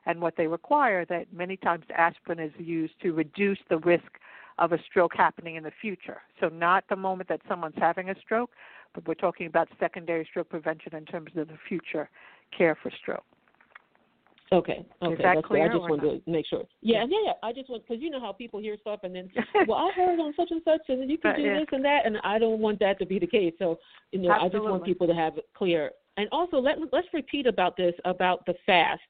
and 0.08 0.22
what 0.22 0.36
they 0.38 0.48
require, 0.48 1.06
that 1.06 1.32
many 1.34 1.58
times 1.58 1.84
aspirin 1.96 2.40
is 2.40 2.52
used 2.58 2.94
to 3.02 3.12
reduce 3.12 3.60
the 3.70 3.78
risk 3.80 4.12
of 4.58 4.72
a 4.72 4.80
stroke 4.90 5.12
happening 5.16 5.56
in 5.56 5.64
the 5.64 5.72
future. 5.82 6.22
So, 6.40 6.48
not 6.48 6.86
the 6.90 6.96
moment 6.96 7.30
that 7.30 7.42
someone's 7.48 7.76
having 7.78 8.10
a 8.10 8.16
stroke, 8.20 8.50
but 8.96 9.08
we're 9.08 9.14
talking 9.14 9.46
about 9.46 9.68
secondary 9.80 10.26
stroke 10.30 10.50
prevention 10.50 10.96
in 10.96 11.06
terms 11.06 11.32
of 11.36 11.50
the 11.50 11.58
future 11.68 12.10
care 12.58 12.76
for 12.82 12.90
stroke. 13.02 13.24
Okay. 14.54 14.86
Okay. 15.04 15.14
Is 15.14 15.20
that 15.22 15.36
That's 15.36 15.48
clear? 15.48 15.66
I 15.66 15.68
just 15.68 15.82
wanted 15.82 16.06
not? 16.06 16.26
to 16.26 16.32
make 16.32 16.46
sure. 16.48 16.64
Yeah, 16.82 17.04
yeah, 17.10 17.18
yeah. 17.26 17.34
I 17.44 17.52
just 17.52 17.70
want 17.70 17.86
because 17.86 18.02
you 18.02 18.10
know 18.10 18.22
how 18.22 18.32
people 18.32 18.62
hear 18.62 18.78
stuff 18.80 19.02
and 19.04 19.14
then, 19.14 19.30
well, 19.68 19.78
I 19.78 19.92
heard 19.94 20.20
on 20.20 20.34
such 20.38 20.48
and 20.52 20.62
such, 20.64 20.82
and 20.88 21.10
you 21.12 21.18
can 21.18 21.36
do 21.36 21.42
yeah. 21.42 21.60
this 21.60 21.68
and 21.74 21.84
that, 21.84 22.06
and 22.06 22.18
I 22.24 22.40
don't 22.40 22.60
want 22.60 22.80
that 22.80 22.98
to 23.00 23.06
be 23.06 23.20
the 23.20 23.28
case. 23.28 23.54
So, 23.60 23.78
you 24.14 24.20
know, 24.20 24.32
Absolutely. 24.32 24.58
I 24.58 24.62
just 24.62 24.72
want 24.72 24.84
people 24.86 25.08
to 25.08 25.14
have 25.14 25.38
it 25.38 25.50
clear. 25.54 25.92
And 26.16 26.30
also, 26.32 26.58
let 26.58 26.78
let's 26.94 27.08
repeat 27.14 27.46
about 27.46 27.76
this 27.76 27.94
about 28.06 28.46
the 28.46 28.56
fast. 28.66 29.02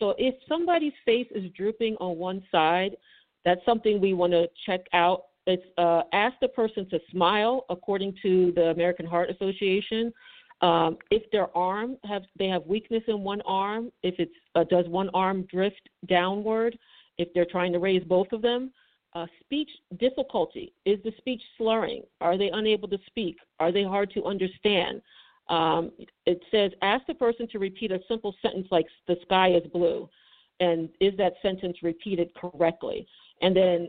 So, 0.00 0.14
if 0.18 0.34
somebody's 0.48 0.94
face 1.04 1.28
is 1.32 1.44
drooping 1.56 1.96
on 2.00 2.16
one 2.18 2.42
side, 2.50 2.96
that's 3.44 3.64
something 3.64 4.00
we 4.00 4.14
want 4.14 4.32
to 4.32 4.48
check 4.66 4.80
out. 4.92 5.26
It's 5.46 5.62
uh, 5.78 6.02
ask 6.12 6.34
the 6.40 6.48
person 6.48 6.88
to 6.90 6.98
smile 7.10 7.64
according 7.70 8.16
to 8.22 8.52
the 8.56 8.70
American 8.70 9.06
Heart 9.06 9.30
Association. 9.30 10.12
Um, 10.62 10.98
if 11.10 11.22
their 11.30 11.56
arm 11.56 11.96
have 12.04 12.22
they 12.38 12.48
have 12.48 12.66
weakness 12.66 13.02
in 13.08 13.20
one 13.22 13.40
arm, 13.42 13.90
if 14.02 14.14
it's 14.18 14.34
uh, 14.54 14.64
does 14.64 14.86
one 14.88 15.10
arm 15.14 15.46
drift 15.50 15.88
downward, 16.06 16.78
if 17.18 17.28
they're 17.34 17.46
trying 17.46 17.72
to 17.72 17.78
raise 17.78 18.02
both 18.04 18.32
of 18.32 18.42
them, 18.42 18.70
uh, 19.14 19.26
speech 19.40 19.70
difficulty 19.98 20.72
is 20.84 20.98
the 21.02 21.12
speech 21.18 21.42
slurring? 21.56 22.02
Are 22.20 22.36
they 22.36 22.50
unable 22.52 22.88
to 22.88 22.98
speak? 23.06 23.36
Are 23.58 23.72
they 23.72 23.84
hard 23.84 24.10
to 24.12 24.24
understand? 24.24 25.00
Um, 25.50 25.90
it 26.26 26.40
says 26.50 26.70
ask 26.80 27.04
the 27.06 27.14
person 27.14 27.48
to 27.48 27.58
repeat 27.58 27.90
a 27.90 28.00
simple 28.08 28.34
sentence 28.40 28.68
like 28.70 28.86
"the 29.08 29.16
sky 29.22 29.52
is 29.52 29.66
blue," 29.72 30.08
and 30.60 30.88
is 31.00 31.16
that 31.18 31.34
sentence 31.42 31.76
repeated 31.82 32.30
correctly? 32.34 33.06
And 33.42 33.56
then 33.56 33.88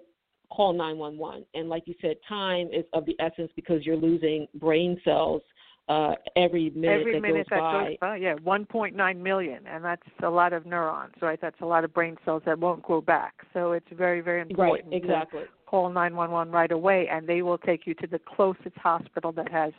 call 0.52 0.74
911. 0.74 1.46
And 1.54 1.70
like 1.70 1.84
you 1.86 1.96
said, 2.02 2.18
time 2.28 2.70
is 2.74 2.86
of 2.94 3.06
the 3.06 3.16
essence 3.20 3.52
because 3.56 3.86
you're 3.86 3.96
losing 3.96 4.48
brain 4.56 5.00
cells 5.04 5.42
uh, 5.90 6.14
every 6.36 6.70
minute 6.72 7.00
every 7.00 7.14
that 7.14 7.22
minute 7.22 7.50
goes 7.50 7.58
that 7.58 7.60
by. 7.60 7.88
goes 7.90 7.98
by, 8.00 8.16
yeah, 8.18 8.36
1.9 8.36 9.18
million, 9.18 9.68
and 9.68 9.84
that's 9.84 10.02
a 10.24 10.30
lot 10.30 10.54
of 10.54 10.66
neurons, 10.66 11.14
right? 11.22 11.40
That's 11.42 11.60
a 11.62 11.66
lot 11.66 11.84
of 11.84 11.94
brain 11.94 12.18
cells 12.24 12.44
that 12.46 12.58
won't 12.58 12.82
grow 12.84 13.02
back. 13.02 13.34
So 13.54 13.74
it's 13.74 13.88
very, 13.92 14.22
very 14.22 14.42
important 14.42 14.86
right, 14.86 15.04
exactly. 15.04 15.42
to 15.42 15.48
call 15.66 15.90
911 15.90 16.54
right 16.54 16.72
away, 16.72 17.10
and 17.12 17.28
they 17.28 17.42
will 17.42 17.58
take 17.58 17.88
you 17.88 17.94
to 17.96 18.08
the 18.08 18.20
closest 18.20 18.78
hospital 18.78 19.32
that 19.34 19.52
has 19.52 19.74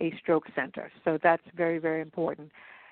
a 0.00 0.12
stroke 0.20 0.44
center. 0.54 0.90
So 1.04 1.18
that's 1.22 1.42
very, 1.56 1.78
very 1.78 2.00
important. 2.00 2.50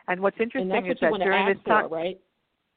And 0.08 0.20
what's 0.20 0.36
interesting 0.40 0.72
and 0.72 0.86
is 0.86 0.96
you 1.00 1.08
that 1.08 1.18
to 1.18 1.24
during 1.24 1.46
this 1.46 1.64
time, 1.66 1.88
for, 1.88 1.96
right? 1.96 2.20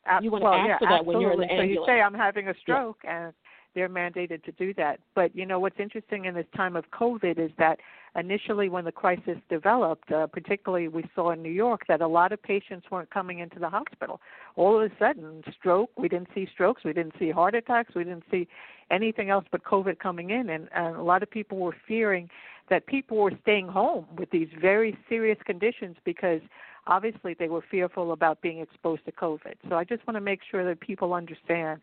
Uh, 0.10 0.20
You 0.22 0.32
want 0.32 0.44
to 0.44 0.46
well, 0.46 0.54
ask 0.54 0.68
yeah, 0.68 0.78
for 0.78 0.88
that 0.90 1.06
when 1.06 1.20
you're 1.20 1.34
in 1.34 1.40
the 1.40 1.46
absolutely. 1.46 1.64
ambulance. 1.64 1.88
So 1.88 1.92
you 1.92 1.98
say 1.98 2.02
I'm 2.02 2.14
having 2.14 2.48
a 2.50 2.54
stroke, 2.62 3.00
and 3.08 3.34
they're 3.74 3.90
mandated 3.90 4.44
to 4.44 4.52
do 4.54 4.74
that. 4.76 5.00
But 5.16 5.36
you 5.36 5.46
know 5.46 5.60
what's 5.60 5.80
interesting 5.80 6.26
in 6.26 6.36
this 6.36 6.46
time 6.56 6.76
of 6.76 6.86
COVID 6.92 7.40
is 7.40 7.52
that 7.58 7.80
initially, 8.16 8.70
when 8.70 8.86
the 8.86 8.92
crisis 8.92 9.38
developed, 9.50 10.12
uh, 10.12 10.28
particularly 10.28 10.88
we 10.88 11.04
saw 11.14 11.32
in 11.32 11.42
New 11.42 11.52
York 11.52 11.82
that 11.88 12.02
a 12.02 12.08
lot 12.08 12.32
of 12.32 12.42
patients 12.42 12.88
weren't 12.90 13.10
coming 13.10 13.40
into 13.40 13.60
the 13.60 13.70
hospital. 13.70 14.22
All 14.56 14.82
of 14.82 14.90
a 14.90 14.96
sudden, 14.98 15.44
stroke. 15.58 15.92
We 15.98 16.08
didn't 16.08 16.30
see 16.34 16.48
strokes. 16.54 16.84
We 16.84 16.94
didn't 16.94 17.16
see 17.20 17.32
heart 17.32 17.56
attacks. 17.56 17.96
We 17.96 18.04
didn't 18.04 18.24
see 18.32 18.48
anything 18.92 19.30
else 19.30 19.46
but 19.52 19.64
COVID 19.64 20.00
coming 20.00 20.30
in, 20.30 20.50
and, 20.50 20.70
and 20.74 20.96
a 20.96 21.04
lot 21.04 21.24
of 21.24 21.30
people 21.30 21.58
were 21.58 21.76
fearing 21.88 22.30
that 22.70 22.86
people 22.88 23.18
were 23.18 23.34
staying 23.44 23.68
home 23.68 24.06
with 24.18 24.30
these 24.32 24.48
very 24.60 24.98
serious 25.08 25.38
conditions 25.46 25.96
because 26.04 26.42
obviously 26.88 27.36
they 27.38 27.48
were 27.48 27.64
fearful 27.70 28.12
about 28.12 28.42
being 28.42 28.60
exposed 28.60 29.06
to 29.06 29.12
COVID. 29.12 29.56
So 29.70 29.76
I 29.76 29.84
just 29.84 30.06
want 30.08 30.16
to 30.16 30.22
make 30.22 30.40
sure 30.50 30.66
that 30.66 30.80
people 30.80 31.14
understand 31.14 31.82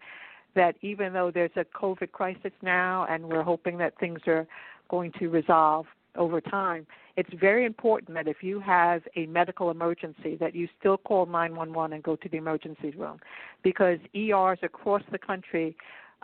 that 0.55 0.77
even 0.83 1.13
though 1.13 1.31
there's 1.31 1.53
a 1.57 1.65
COVID 1.65 2.13
crisis 2.13 2.53
now 2.63 3.07
and 3.09 3.29
we're 3.29 3.43
hoping 3.43 3.79
that 3.79 3.99
things 3.99 4.21
are 4.27 4.47
going 4.89 5.13
to 5.19 5.29
resolve 5.29 5.87
over 6.17 6.41
time, 6.41 6.87
it's 7.17 7.31
very 7.41 7.65
important 7.65 8.15
that 8.15 8.29
if 8.29 8.43
you 8.43 8.61
have 8.61 9.03
a 9.17 9.27
medical 9.27 9.71
emergency 9.71 10.37
that 10.41 10.55
you 10.55 10.69
still 10.79 10.97
call 10.97 11.27
911 11.27 11.95
and 11.95 12.03
go 12.03 12.17
to 12.17 12.29
the 12.29 12.37
emergency 12.37 12.91
room 12.91 13.19
because 13.63 13.99
ERs 14.15 14.59
across 14.63 15.03
the 15.11 15.19
country 15.19 15.77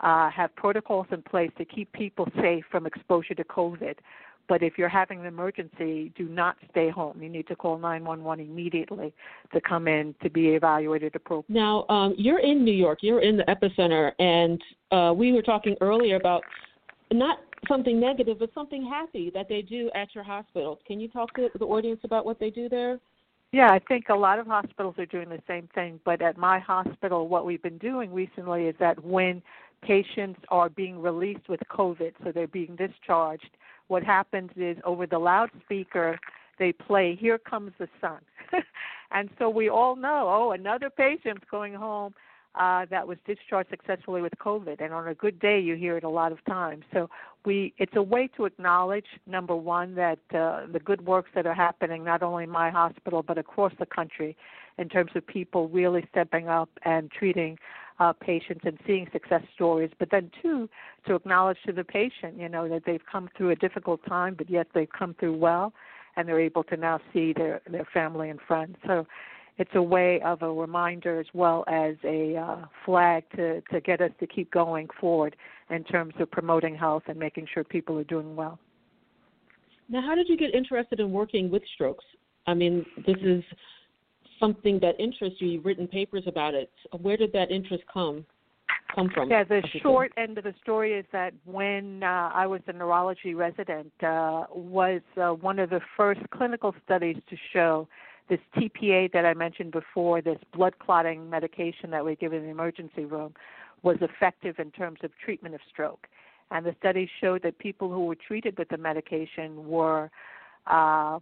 uh, 0.03 0.31
have 0.31 0.55
protocols 0.57 1.07
in 1.11 1.23
place 1.23 1.51
to 1.59 1.65
keep 1.65 1.93
people 1.93 2.29
safe 2.41 2.65
from 2.71 2.87
exposure 2.87 3.35
to 3.35 3.45
COVID. 3.45 3.97
But 4.49 4.63
if 4.63 4.79
you're 4.79 4.89
having 4.89 5.21
an 5.21 5.27
emergency, 5.27 6.11
do 6.17 6.27
not 6.27 6.57
stay 6.71 6.89
home. 6.89 7.23
You 7.23 7.29
need 7.29 7.47
to 7.49 7.57
call 7.57 7.79
911 7.79 8.47
immediately 8.47 9.13
to 9.53 9.61
come 9.61 9.87
in 9.87 10.15
to 10.23 10.31
be 10.31 10.49
evaluated 10.49 11.15
appropriately. 11.15 11.61
Now, 11.61 11.85
um, 11.91 12.15
you're 12.17 12.39
in 12.39 12.65
New 12.65 12.73
York. 12.73 13.01
You're 13.03 13.21
in 13.21 13.37
the 13.37 13.45
epicenter, 13.45 14.13
and 14.19 14.63
uh, 14.91 15.13
we 15.15 15.33
were 15.33 15.43
talking 15.43 15.77
earlier 15.83 16.17
about 16.17 16.43
not 17.13 17.41
something 17.67 17.99
negative, 17.99 18.39
but 18.39 18.51
something 18.55 18.85
happy 18.85 19.31
that 19.35 19.49
they 19.49 19.63
do 19.63 19.91
at 19.95 20.15
your 20.15 20.25
hospital. 20.25 20.79
Can 20.87 21.01
you 21.01 21.09
talk 21.09 21.35
to 21.35 21.49
the 21.59 21.65
audience 21.65 22.01
about 22.05 22.25
what 22.25 22.39
they 22.39 22.51
do 22.51 22.69
there? 22.69 22.99
Yeah, 23.51 23.71
I 23.71 23.79
think 23.79 24.11
a 24.11 24.15
lot 24.15 24.39
of 24.39 24.47
hospitals 24.47 24.97
are 24.99 25.07
doing 25.07 25.31
the 25.31 25.43
same 25.49 25.69
thing. 25.75 26.01
But 26.05 26.21
at 26.21 26.37
my 26.37 26.59
hospital, 26.59 27.29
what 27.29 27.47
we've 27.47 27.63
been 27.63 27.79
doing 27.79 28.13
recently 28.13 28.65
is 28.65 28.75
that 28.79 29.03
when 29.03 29.43
patients 29.83 30.41
are 30.51 30.69
being 30.69 31.01
released 31.01 31.49
with 31.49 31.61
COVID, 31.71 32.13
so 32.23 32.33
they're 32.33 32.47
being 32.47 32.77
discharged, 32.77 33.51
what 33.87 34.05
happens 34.05 34.51
is 34.57 34.77
over 34.85 35.07
the 35.07 35.19
loudspeaker 35.19 36.19
they 36.59 36.73
play 36.73 37.17
"Here 37.19 37.39
Comes 37.39 37.73
the 37.79 37.89
Sun," 38.01 38.19
and 39.13 39.31
so 39.39 39.49
we 39.49 39.71
all 39.71 39.97
know, 39.97 40.27
oh, 40.29 40.51
another 40.53 40.91
patient's 40.91 41.45
going 41.51 41.73
home 41.73 42.15
uh, 42.55 42.87
that 42.91 43.07
was 43.07 43.19
discharged 43.27 43.71
successfully 43.71 44.23
with 44.23 44.33
COVID. 44.41 44.81
And 44.81 44.93
on 44.93 45.07
a 45.09 45.15
good 45.15 45.39
day, 45.39 45.61
you 45.61 45.77
hear 45.77 45.97
it 45.97 46.05
a 46.05 46.09
lot 46.09 46.33
of 46.33 46.45
times. 46.45 46.85
So 46.93 47.09
we, 47.45 47.73
it's 47.79 47.95
a 47.97 48.03
way 48.03 48.29
to 48.37 48.47
acknowledge 48.47 49.07
number 49.27 49.55
one 49.55 49.95
that 49.95 50.19
uh, 50.35 50.67
the 50.73 50.81
good 50.85 51.07
works 51.07 51.31
that 51.35 51.47
are 51.47 51.55
happening 51.55 52.05
not 52.05 52.23
only 52.23 52.45
in 52.45 52.51
my 52.51 52.71
hospital 52.71 53.23
but 53.23 53.39
across 53.39 53.73
the 53.79 53.87
country, 53.87 54.37
in 54.79 54.89
terms 54.89 55.11
of 55.15 55.27
people 55.27 55.69
really 55.69 56.07
stepping 56.11 56.49
up 56.49 56.71
and 56.85 57.11
treating 57.11 57.59
uh, 57.99 58.13
patients 58.13 58.61
and 58.65 58.79
seeing 58.87 59.09
success 59.13 59.43
stories. 59.55 59.91
But 59.99 60.11
then 60.11 60.31
two, 60.41 60.69
to 61.07 61.15
acknowledge 61.17 61.59
to 61.67 61.73
the 61.73 61.85
patient, 61.85 62.39
you 62.39 62.49
know, 62.49 62.69
that 62.69 62.85
they've 62.87 63.05
come 63.11 63.29
through 63.37 63.51
a 63.51 63.57
difficult 63.57 64.05
time, 64.07 64.35
but 64.37 64.49
yet 64.49 64.69
they've 64.75 64.91
come 64.91 65.15
through 65.19 65.37
well, 65.37 65.73
and 66.17 66.29
they're 66.29 66.41
able 66.41 66.65
to 66.65 66.77
now 66.77 67.01
see 67.13 67.33
their 67.33 67.61
their 67.71 67.87
family 67.93 68.31
and 68.31 68.41
friends. 68.41 68.77
So 68.87 69.07
it's 69.59 69.71
a 69.75 69.83
way 69.83 70.21
of 70.23 70.43
a 70.43 70.51
reminder 70.51 71.19
as 71.19 71.27
well 71.35 71.65
as 71.67 71.97
a 72.05 72.37
uh, 72.37 72.65
flag 72.85 73.25
to, 73.37 73.61
to 73.73 73.81
get 73.81 74.01
us 74.01 74.11
to 74.21 74.27
keep 74.27 74.51
going 74.53 74.89
forward 75.01 75.37
in 75.71 75.85
terms 75.85 76.15
of 76.21 76.31
promoting 76.31 76.77
health 76.77 77.03
and 77.09 77.19
making 77.19 77.47
sure 77.53 77.65
people 77.65 77.99
are 77.99 78.05
doing 78.05 78.37
well. 78.37 78.59
Now, 79.89 80.03
how 80.03 80.15
did 80.15 80.29
you 80.29 80.37
get 80.37 80.55
interested 80.55 81.01
in 81.01 81.11
working 81.11 81.51
with 81.51 81.63
strokes? 81.75 82.05
I 82.47 82.55
mean, 82.55 82.87
this 83.07 83.17
is 83.23 83.43
something 84.39 84.79
that 84.81 84.99
interests 85.01 85.41
you. 85.41 85.49
You've 85.49 85.65
written 85.65 85.89
papers 85.89 86.23
about 86.27 86.55
it. 86.55 86.71
Where 87.01 87.17
did 87.17 87.33
that 87.33 87.51
interest 87.51 87.85
come 87.93 88.25
come 88.95 89.11
from? 89.13 89.31
Yeah, 89.31 89.45
the 89.45 89.63
short 89.83 90.13
end 90.17 90.39
of 90.39 90.45
the 90.45 90.55
story 90.63 90.93
is 90.95 91.05
that 91.13 91.35
when 91.45 92.03
uh, 92.03 92.31
I 92.33 92.47
was 92.47 92.61
a 92.69 92.73
neurology 92.73 93.35
resident, 93.35 93.93
uh, 94.03 94.45
was 94.51 95.01
uh, 95.21 95.31
one 95.31 95.59
of 95.59 95.71
the 95.71 95.81
first 95.97 96.21
clinical 96.31 96.75
studies 96.85 97.17
to 97.29 97.37
show 97.53 97.89
this 98.29 98.41
TPA 98.57 99.13
that 99.13 99.25
I 99.25 99.35
mentioned 99.35 99.73
before, 99.73 100.21
this 100.21 100.39
blood 100.55 100.79
clotting 100.79 101.29
medication 101.31 101.91
that 101.91 102.05
we 102.05 102.17
give 102.17 102.33
in 102.33 102.43
the 102.43 102.49
emergency 102.49 103.05
room, 103.05 103.35
was 103.83 103.97
effective 104.01 104.59
in 104.59 104.71
terms 104.71 105.01
of 105.03 105.11
treatment 105.25 105.55
of 105.55 105.61
stroke. 105.71 106.09
And 106.51 106.65
the 106.65 106.75
studies 106.79 107.09
showed 107.21 107.43
that 107.43 107.59
people 107.59 107.91
who 107.91 108.07
were 108.07 108.17
treated 108.17 108.59
with 108.59 108.69
the 108.69 108.79
medication 108.79 109.69
were 109.69 110.11
uh, 110.67 111.19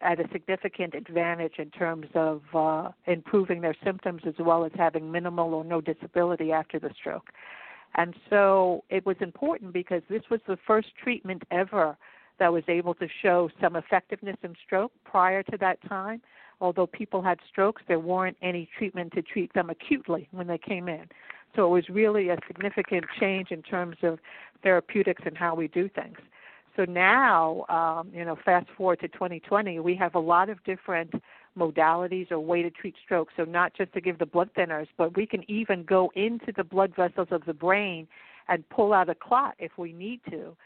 at 0.00 0.18
a 0.18 0.28
significant 0.32 0.94
advantage 0.94 1.54
in 1.58 1.70
terms 1.70 2.06
of 2.14 2.42
uh, 2.54 2.90
improving 3.06 3.60
their 3.60 3.76
symptoms 3.84 4.22
as 4.26 4.34
well 4.38 4.64
as 4.64 4.72
having 4.74 5.12
minimal 5.12 5.52
or 5.54 5.64
no 5.64 5.80
disability 5.80 6.52
after 6.52 6.78
the 6.78 6.90
stroke. 6.98 7.30
And 7.96 8.14
so 8.30 8.84
it 8.88 9.04
was 9.04 9.16
important 9.20 9.72
because 9.72 10.02
this 10.08 10.22
was 10.30 10.40
the 10.46 10.56
first 10.66 10.88
treatment 11.02 11.42
ever 11.50 11.96
that 12.38 12.52
was 12.52 12.62
able 12.68 12.94
to 12.94 13.06
show 13.22 13.50
some 13.60 13.76
effectiveness 13.76 14.36
in 14.42 14.54
stroke. 14.64 14.92
Prior 15.04 15.42
to 15.44 15.58
that 15.58 15.78
time, 15.86 16.22
although 16.60 16.86
people 16.86 17.22
had 17.22 17.38
strokes, 17.48 17.82
there 17.88 17.98
weren't 17.98 18.36
any 18.42 18.68
treatment 18.76 19.12
to 19.14 19.22
treat 19.22 19.52
them 19.54 19.70
acutely 19.70 20.28
when 20.30 20.46
they 20.46 20.58
came 20.58 20.88
in. 20.88 21.06
So 21.56 21.66
it 21.66 21.70
was 21.70 21.88
really 21.88 22.28
a 22.28 22.36
significant 22.46 23.04
change 23.18 23.50
in 23.50 23.62
terms 23.62 23.96
of 24.02 24.18
therapeutics 24.62 25.22
and 25.24 25.36
how 25.36 25.54
we 25.54 25.68
do 25.68 25.88
things. 25.88 26.18
So 26.76 26.84
now, 26.84 27.64
um, 27.68 28.10
you 28.14 28.24
know, 28.24 28.38
fast 28.44 28.66
forward 28.76 29.00
to 29.00 29.08
2020, 29.08 29.80
we 29.80 29.96
have 29.96 30.14
a 30.14 30.20
lot 30.20 30.48
of 30.48 30.62
different 30.64 31.12
modalities 31.58 32.30
or 32.30 32.38
way 32.38 32.62
to 32.62 32.70
treat 32.70 32.94
stroke. 33.04 33.28
So 33.36 33.44
not 33.44 33.74
just 33.74 33.92
to 33.94 34.00
give 34.00 34.18
the 34.18 34.26
blood 34.26 34.50
thinners, 34.56 34.86
but 34.96 35.16
we 35.16 35.26
can 35.26 35.48
even 35.50 35.82
go 35.82 36.12
into 36.14 36.52
the 36.56 36.62
blood 36.62 36.94
vessels 36.94 37.28
of 37.32 37.44
the 37.44 37.54
brain 37.54 38.06
and 38.48 38.68
pull 38.68 38.92
out 38.92 39.08
a 39.08 39.14
clot 39.14 39.54
if 39.58 39.72
we 39.76 39.92
need 39.92 40.20
to 40.30 40.56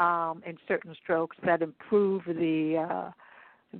um, 0.00 0.42
in 0.46 0.56
certain 0.66 0.94
strokes 1.02 1.36
that 1.44 1.62
improve 1.62 2.22
the 2.26 2.86
uh, 2.90 3.10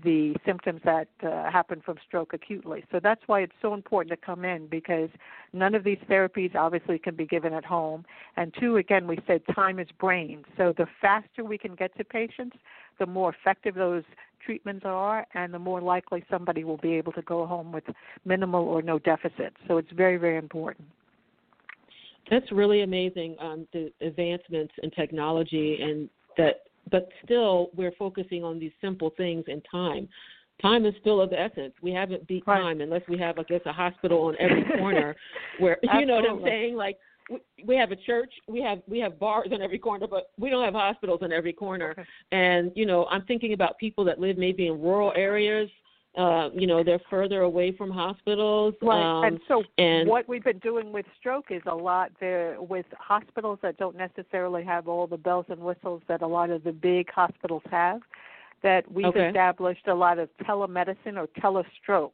the 0.04 0.34
symptoms 0.46 0.80
that 0.84 1.08
uh, 1.22 1.50
happen 1.50 1.80
from 1.84 1.96
stroke 2.06 2.32
acutely. 2.32 2.84
So 2.92 3.00
that's 3.02 3.22
why 3.26 3.40
it's 3.40 3.52
so 3.60 3.74
important 3.74 4.10
to 4.10 4.24
come 4.24 4.44
in 4.44 4.68
because 4.68 5.10
none 5.52 5.74
of 5.74 5.82
these 5.82 5.98
therapies 6.08 6.54
obviously 6.54 6.98
can 6.98 7.16
be 7.16 7.26
given 7.26 7.52
at 7.52 7.64
home. 7.64 8.04
And 8.36 8.54
two, 8.58 8.76
again, 8.76 9.06
we 9.06 9.18
said 9.26 9.42
time 9.54 9.80
is 9.80 9.88
brain. 9.98 10.44
So 10.56 10.72
the 10.76 10.86
faster 11.00 11.44
we 11.44 11.58
can 11.58 11.74
get 11.74 11.96
to 11.98 12.04
patients, 12.04 12.56
the 12.98 13.06
more 13.06 13.34
effective 13.34 13.74
those 13.74 14.04
treatments 14.44 14.84
are, 14.84 15.26
and 15.34 15.52
the 15.52 15.58
more 15.58 15.80
likely 15.80 16.24
somebody 16.30 16.62
will 16.62 16.78
be 16.78 16.94
able 16.94 17.12
to 17.12 17.22
go 17.22 17.44
home 17.44 17.72
with 17.72 17.84
minimal 18.24 18.64
or 18.64 18.82
no 18.82 18.98
deficit. 18.98 19.54
So 19.66 19.76
it's 19.78 19.90
very, 19.92 20.16
very 20.16 20.38
important. 20.38 20.86
That's 22.30 22.50
really 22.52 22.82
amazing, 22.82 23.36
um, 23.40 23.66
the 23.72 23.92
advancements 24.00 24.72
in 24.84 24.90
technology 24.92 25.78
and 25.82 26.08
that 26.36 26.62
but 26.90 27.08
still 27.24 27.70
we're 27.74 27.92
focusing 27.92 28.44
on 28.44 28.58
these 28.58 28.72
simple 28.80 29.10
things 29.16 29.44
in 29.48 29.60
time. 29.62 30.08
Time 30.60 30.84
is 30.84 30.94
still 31.00 31.20
of 31.20 31.30
the 31.30 31.40
essence. 31.40 31.72
We 31.80 31.90
haven't 31.92 32.26
beat 32.26 32.44
right. 32.46 32.60
time 32.60 32.80
unless 32.80 33.02
we 33.08 33.18
have, 33.18 33.38
I 33.38 33.44
guess, 33.44 33.62
a 33.64 33.72
hospital 33.72 34.24
on 34.24 34.36
every 34.38 34.64
corner 34.78 35.16
where 35.58 35.78
you 35.98 36.06
know 36.06 36.16
what 36.16 36.28
I'm 36.28 36.42
saying. 36.44 36.76
Like 36.76 36.98
we, 37.30 37.38
we 37.64 37.76
have 37.76 37.92
a 37.92 37.96
church, 37.96 38.32
we 38.46 38.60
have 38.62 38.80
we 38.86 38.98
have 38.98 39.18
bars 39.18 39.48
on 39.52 39.62
every 39.62 39.78
corner, 39.78 40.06
but 40.06 40.30
we 40.38 40.50
don't 40.50 40.64
have 40.64 40.74
hospitals 40.74 41.20
on 41.22 41.32
every 41.32 41.52
corner. 41.52 41.92
Okay. 41.92 42.04
And 42.32 42.72
you 42.74 42.86
know, 42.86 43.06
I'm 43.06 43.22
thinking 43.22 43.52
about 43.52 43.78
people 43.78 44.04
that 44.04 44.18
live 44.18 44.36
maybe 44.36 44.66
in 44.66 44.80
rural 44.80 45.12
areas 45.16 45.70
uh, 46.16 46.50
you 46.52 46.66
know 46.66 46.82
they're 46.82 47.00
further 47.08 47.42
away 47.42 47.72
from 47.72 47.90
hospitals. 47.90 48.74
Right, 48.82 49.02
um, 49.02 49.24
and 49.24 49.40
so 49.46 49.62
and 49.78 50.08
what 50.08 50.28
we've 50.28 50.44
been 50.44 50.58
doing 50.58 50.92
with 50.92 51.06
stroke 51.18 51.46
is 51.50 51.62
a 51.66 51.74
lot 51.74 52.10
there 52.20 52.56
with 52.60 52.86
hospitals 52.98 53.58
that 53.62 53.76
don't 53.76 53.96
necessarily 53.96 54.64
have 54.64 54.88
all 54.88 55.06
the 55.06 55.18
bells 55.18 55.46
and 55.48 55.60
whistles 55.60 56.02
that 56.08 56.22
a 56.22 56.26
lot 56.26 56.50
of 56.50 56.64
the 56.64 56.72
big 56.72 57.10
hospitals 57.10 57.62
have. 57.70 58.00
That 58.62 58.90
we've 58.92 59.06
Okay. 59.06 59.28
established 59.28 59.86
a 59.86 59.94
lot 59.94 60.18
of 60.18 60.28
telemedicine 60.38 61.16
or 61.16 61.28
telestroke. 61.28 62.10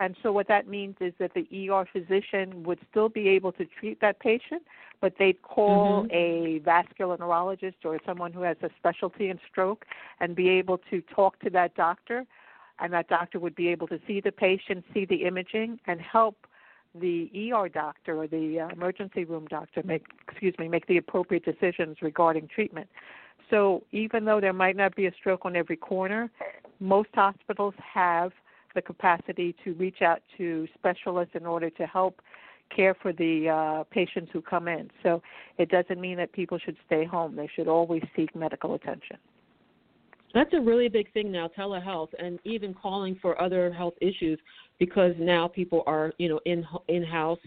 And 0.00 0.14
so 0.22 0.30
what 0.32 0.46
that 0.48 0.68
means 0.68 0.96
is 1.00 1.12
that 1.18 1.32
the 1.34 1.48
ER 1.50 1.86
physician 1.92 2.62
would 2.64 2.78
still 2.90 3.08
be 3.08 3.28
able 3.30 3.52
to 3.52 3.64
treat 3.64 3.98
that 4.00 4.20
patient, 4.20 4.62
but 5.00 5.16
they'd 5.18 5.40
call 5.42 6.04
Mhm. 6.04 6.12
a 6.12 6.58
vascular 6.58 7.16
neurologist 7.18 7.84
or 7.84 7.98
someone 8.04 8.32
who 8.32 8.42
has 8.42 8.56
a 8.62 8.70
specialty 8.78 9.28
in 9.28 9.40
stroke 9.48 9.86
and 10.20 10.36
be 10.36 10.50
able 10.50 10.78
to 10.90 11.00
talk 11.02 11.38
to 11.40 11.50
that 11.50 11.74
doctor 11.74 12.26
and 12.80 12.92
that 12.92 13.08
doctor 13.08 13.38
would 13.38 13.54
be 13.54 13.68
able 13.68 13.86
to 13.88 14.00
see 14.06 14.20
the 14.20 14.32
patient, 14.32 14.84
see 14.94 15.04
the 15.04 15.24
imaging, 15.24 15.80
and 15.86 16.00
help 16.00 16.46
the 16.94 17.30
ER 17.52 17.68
doctor 17.68 18.16
or 18.16 18.26
the 18.26 18.60
uh, 18.60 18.68
emergency 18.68 19.24
room 19.24 19.46
doctor 19.48 19.82
make 19.84 20.04
excuse 20.26 20.54
me 20.58 20.68
make 20.68 20.86
the 20.86 20.96
appropriate 20.96 21.44
decisions 21.44 21.98
regarding 22.00 22.48
treatment. 22.48 22.88
So 23.50 23.84
even 23.92 24.24
though 24.24 24.40
there 24.40 24.52
might 24.52 24.76
not 24.76 24.94
be 24.94 25.06
a 25.06 25.12
stroke 25.12 25.44
on 25.44 25.56
every 25.56 25.76
corner, 25.76 26.30
most 26.80 27.08
hospitals 27.14 27.74
have 27.94 28.32
the 28.74 28.82
capacity 28.82 29.54
to 29.64 29.72
reach 29.74 30.02
out 30.02 30.20
to 30.36 30.68
specialists 30.74 31.34
in 31.34 31.46
order 31.46 31.70
to 31.70 31.86
help 31.86 32.20
care 32.74 32.94
for 32.94 33.12
the 33.12 33.48
uh, 33.48 33.84
patients 33.84 34.30
who 34.32 34.42
come 34.42 34.68
in. 34.68 34.90
So 35.02 35.22
it 35.56 35.70
doesn't 35.70 36.00
mean 36.00 36.18
that 36.18 36.32
people 36.32 36.58
should 36.58 36.76
stay 36.86 37.04
home. 37.04 37.36
They 37.36 37.48
should 37.54 37.68
always 37.68 38.02
seek 38.14 38.34
medical 38.36 38.74
attention. 38.74 39.16
That's 40.34 40.52
a 40.52 40.60
really 40.60 40.88
big 40.88 41.12
thing 41.12 41.32
now, 41.32 41.48
telehealth, 41.56 42.08
and 42.18 42.38
even 42.44 42.74
calling 42.74 43.18
for 43.20 43.40
other 43.40 43.72
health 43.72 43.94
issues 44.00 44.38
because 44.78 45.14
now 45.18 45.48
people 45.48 45.82
are, 45.86 46.12
you 46.18 46.28
know, 46.28 46.40
in 46.44 46.66
in 46.88 47.02
house 47.02 47.38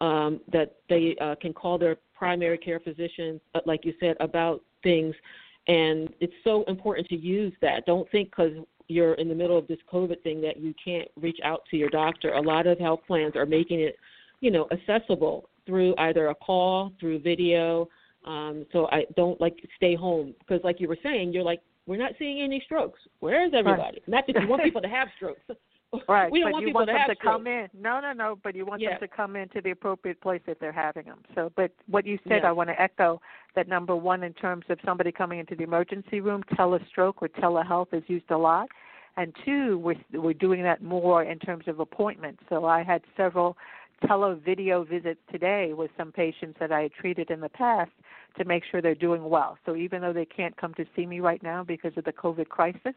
um, 0.00 0.40
that 0.52 0.76
they 0.88 1.16
uh, 1.20 1.34
can 1.40 1.52
call 1.52 1.78
their 1.78 1.96
primary 2.14 2.58
care 2.58 2.80
physician, 2.80 3.40
uh, 3.54 3.60
like 3.66 3.84
you 3.84 3.94
said, 3.98 4.16
about 4.20 4.62
things, 4.82 5.14
and 5.66 6.10
it's 6.20 6.32
so 6.44 6.64
important 6.64 7.08
to 7.08 7.16
use 7.16 7.52
that. 7.60 7.84
Don't 7.86 8.08
think 8.10 8.30
because 8.30 8.52
you're 8.88 9.14
in 9.14 9.28
the 9.28 9.34
middle 9.34 9.58
of 9.58 9.66
this 9.68 9.78
COVID 9.92 10.22
thing 10.22 10.40
that 10.40 10.58
you 10.58 10.74
can't 10.82 11.08
reach 11.20 11.38
out 11.44 11.62
to 11.70 11.76
your 11.76 11.90
doctor. 11.90 12.32
A 12.32 12.40
lot 12.40 12.66
of 12.66 12.78
health 12.78 13.00
plans 13.06 13.36
are 13.36 13.46
making 13.46 13.80
it, 13.80 13.96
you 14.40 14.50
know, 14.50 14.66
accessible 14.72 15.48
through 15.66 15.94
either 15.98 16.28
a 16.28 16.34
call, 16.34 16.92
through 16.98 17.18
video. 17.18 17.88
Um, 18.24 18.64
so 18.72 18.88
I 18.90 19.04
don't 19.16 19.38
like 19.40 19.56
stay 19.76 19.94
home 19.94 20.34
because, 20.38 20.60
like 20.64 20.80
you 20.80 20.88
were 20.88 20.98
saying, 21.02 21.32
you're 21.32 21.44
like 21.44 21.60
we're 21.88 21.96
not 21.98 22.12
seeing 22.18 22.40
any 22.42 22.60
strokes. 22.64 23.00
Where 23.20 23.46
is 23.46 23.52
everybody? 23.54 24.02
Not 24.06 24.24
that 24.28 24.40
you 24.40 24.46
want 24.46 24.62
people 24.68 24.82
to 24.82 24.88
have 24.88 25.08
strokes. 25.16 25.40
Right, 26.06 26.30
we 26.30 26.40
don't 26.40 26.48
but 26.48 26.52
want 26.52 26.62
you 26.64 26.68
people 26.68 26.80
want 26.80 26.88
to 26.88 26.92
them 26.92 27.00
have 27.00 27.08
to 27.08 27.16
strokes. 27.16 27.34
come 27.36 27.46
in. 27.46 27.66
No, 27.72 27.98
no, 27.98 28.12
no. 28.12 28.38
But 28.44 28.54
you 28.54 28.66
want 28.66 28.82
Yeah. 28.82 28.90
them 28.90 28.98
to 29.00 29.08
come 29.08 29.36
into 29.36 29.62
the 29.62 29.70
appropriate 29.70 30.20
place 30.20 30.42
if 30.46 30.58
they're 30.58 30.70
having 30.70 31.06
them. 31.06 31.20
So, 31.34 31.50
but 31.56 31.70
what 31.86 32.04
you 32.04 32.18
said, 32.28 32.42
Yeah. 32.42 32.50
I 32.50 32.52
want 32.52 32.68
to 32.68 32.78
echo 32.78 33.22
that 33.54 33.68
number 33.68 33.96
one 33.96 34.22
in 34.22 34.34
terms 34.34 34.66
of 34.68 34.78
somebody 34.84 35.10
coming 35.10 35.38
into 35.38 35.56
the 35.56 35.62
emergency 35.64 36.20
room, 36.20 36.42
telestroke 36.58 37.14
or 37.22 37.28
telehealth 37.28 37.94
is 37.94 38.02
used 38.06 38.30
a 38.30 38.36
lot, 38.36 38.68
and 39.16 39.34
two, 39.46 39.78
we're 39.78 39.96
we're 40.12 40.34
doing 40.34 40.62
that 40.62 40.82
more 40.82 41.22
in 41.22 41.38
terms 41.38 41.66
of 41.68 41.80
appointments. 41.80 42.42
So 42.50 42.66
I 42.66 42.82
had 42.82 43.00
several 43.16 43.56
tele-video 44.06 44.84
visits 44.84 45.20
today 45.30 45.72
with 45.72 45.90
some 45.96 46.12
patients 46.12 46.56
that 46.60 46.72
I 46.72 46.82
had 46.82 46.92
treated 46.92 47.30
in 47.30 47.40
the 47.40 47.48
past 47.48 47.90
to 48.36 48.44
make 48.44 48.62
sure 48.70 48.80
they're 48.80 48.94
doing 48.94 49.28
well. 49.28 49.58
So 49.66 49.74
even 49.76 50.02
though 50.02 50.12
they 50.12 50.24
can't 50.24 50.56
come 50.56 50.74
to 50.74 50.84
see 50.94 51.06
me 51.06 51.20
right 51.20 51.42
now 51.42 51.64
because 51.64 51.92
of 51.96 52.04
the 52.04 52.12
COVID 52.12 52.48
crisis, 52.48 52.94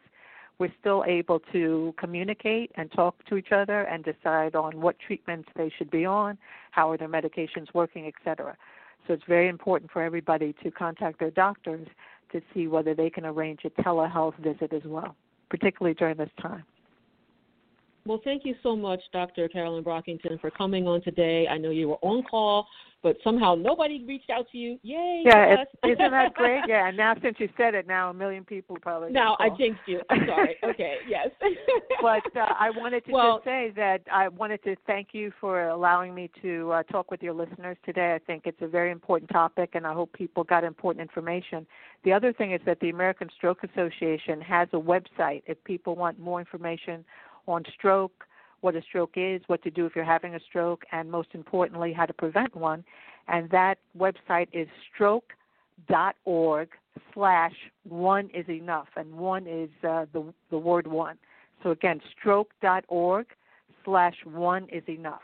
we're 0.59 0.73
still 0.79 1.03
able 1.07 1.39
to 1.51 1.93
communicate 1.97 2.71
and 2.75 2.91
talk 2.91 3.15
to 3.25 3.35
each 3.35 3.51
other 3.51 3.81
and 3.81 4.03
decide 4.03 4.55
on 4.55 4.79
what 4.79 4.97
treatments 4.99 5.49
they 5.55 5.71
should 5.75 5.89
be 5.89 6.05
on, 6.05 6.37
how 6.69 6.91
are 6.91 6.97
their 6.97 7.09
medications 7.09 7.73
working, 7.73 8.05
etc. 8.05 8.55
So 9.07 9.13
it's 9.13 9.23
very 9.27 9.47
important 9.47 9.89
for 9.91 10.03
everybody 10.03 10.53
to 10.63 10.69
contact 10.69 11.19
their 11.19 11.31
doctors 11.31 11.87
to 12.31 12.41
see 12.53 12.67
whether 12.67 12.93
they 12.93 13.09
can 13.09 13.25
arrange 13.25 13.61
a 13.65 13.69
telehealth 13.81 14.37
visit 14.37 14.71
as 14.71 14.83
well, 14.85 15.15
particularly 15.49 15.95
during 15.95 16.17
this 16.17 16.29
time. 16.39 16.63
Well, 18.05 18.19
thank 18.23 18.45
you 18.45 18.55
so 18.63 18.75
much, 18.75 18.99
Dr. 19.13 19.47
Carolyn 19.47 19.83
Brockington, 19.83 20.39
for 20.41 20.49
coming 20.49 20.87
on 20.87 21.01
today. 21.03 21.47
I 21.47 21.57
know 21.57 21.69
you 21.69 21.89
were 21.89 21.99
on 22.01 22.23
call, 22.23 22.65
but 23.03 23.15
somehow 23.23 23.55
nobody 23.55 24.03
reached 24.05 24.29
out 24.29 24.47
to 24.51 24.57
you. 24.57 24.79
Yay! 24.83 25.23
Yeah, 25.25 25.49
yes. 25.49 25.67
it's, 25.83 25.99
isn't 25.99 26.11
that 26.11 26.33
great? 26.33 26.61
Yeah, 26.67 26.87
and 26.87 26.97
now 26.97 27.13
since 27.21 27.35
you 27.39 27.49
said 27.57 27.75
it, 27.75 27.87
now 27.87 28.09
a 28.09 28.13
million 28.13 28.43
people 28.43 28.77
probably. 28.81 29.11
now 29.11 29.37
I 29.39 29.49
jinxed 29.49 29.81
you. 29.87 30.01
I'm 30.09 30.25
sorry. 30.27 30.55
Okay, 30.63 30.97
yes. 31.07 31.29
but 32.01 32.25
uh, 32.35 32.53
I 32.59 32.69
wanted 32.71 33.05
to 33.05 33.11
Well- 33.11 33.37
just 33.37 33.45
say 33.45 33.71
that 33.75 34.01
I 34.11 34.27
wanted 34.27 34.63
to 34.63 34.75
thank 34.87 35.09
you 35.13 35.31
for 35.39 35.67
allowing 35.67 36.13
me 36.15 36.29
to 36.41 36.71
uh, 36.71 36.83
talk 36.83 37.11
with 37.11 37.21
your 37.21 37.33
listeners 37.33 37.77
today. 37.85 38.13
I 38.15 38.19
think 38.19 38.43
it's 38.45 38.61
a 38.61 38.67
very 38.67 38.91
important 38.91 39.29
topic, 39.31 39.71
and 39.73 39.85
I 39.85 39.93
hope 39.93 40.11
people 40.13 40.43
got 40.43 40.63
important 40.63 41.01
information. 41.01 41.65
The 42.03 42.13
other 42.13 42.33
thing 42.33 42.51
is 42.51 42.61
that 42.65 42.79
the 42.79 42.89
American 42.89 43.29
Stroke 43.35 43.59
Association 43.63 44.41
has 44.41 44.67
a 44.73 44.79
website 44.79 45.43
if 45.45 45.63
people 45.63 45.95
want 45.95 46.19
more 46.19 46.39
information 46.39 47.05
on 47.47 47.63
stroke, 47.73 48.25
what 48.61 48.75
a 48.75 48.81
stroke 48.83 49.13
is, 49.15 49.41
what 49.47 49.61
to 49.63 49.71
do 49.71 49.85
if 49.85 49.95
you're 49.95 50.05
having 50.05 50.35
a 50.35 50.39
stroke, 50.39 50.83
and 50.91 51.09
most 51.09 51.29
importantly, 51.33 51.93
how 51.93 52.05
to 52.05 52.13
prevent 52.13 52.55
one. 52.55 52.83
And 53.27 53.49
that 53.49 53.77
website 53.97 54.47
is 54.53 54.67
stroke.org 54.93 56.69
slash 57.13 57.53
one 57.87 58.29
is 58.33 58.47
enough, 58.49 58.87
and 58.95 59.11
one 59.13 59.47
is 59.47 59.69
uh, 59.87 60.05
the 60.13 60.33
the 60.49 60.57
word 60.57 60.87
one. 60.87 61.17
So 61.63 61.71
again, 61.71 62.01
stroke.org 62.19 63.27
slash 63.85 64.15
one 64.25 64.67
is 64.71 64.83
enough. 64.87 65.21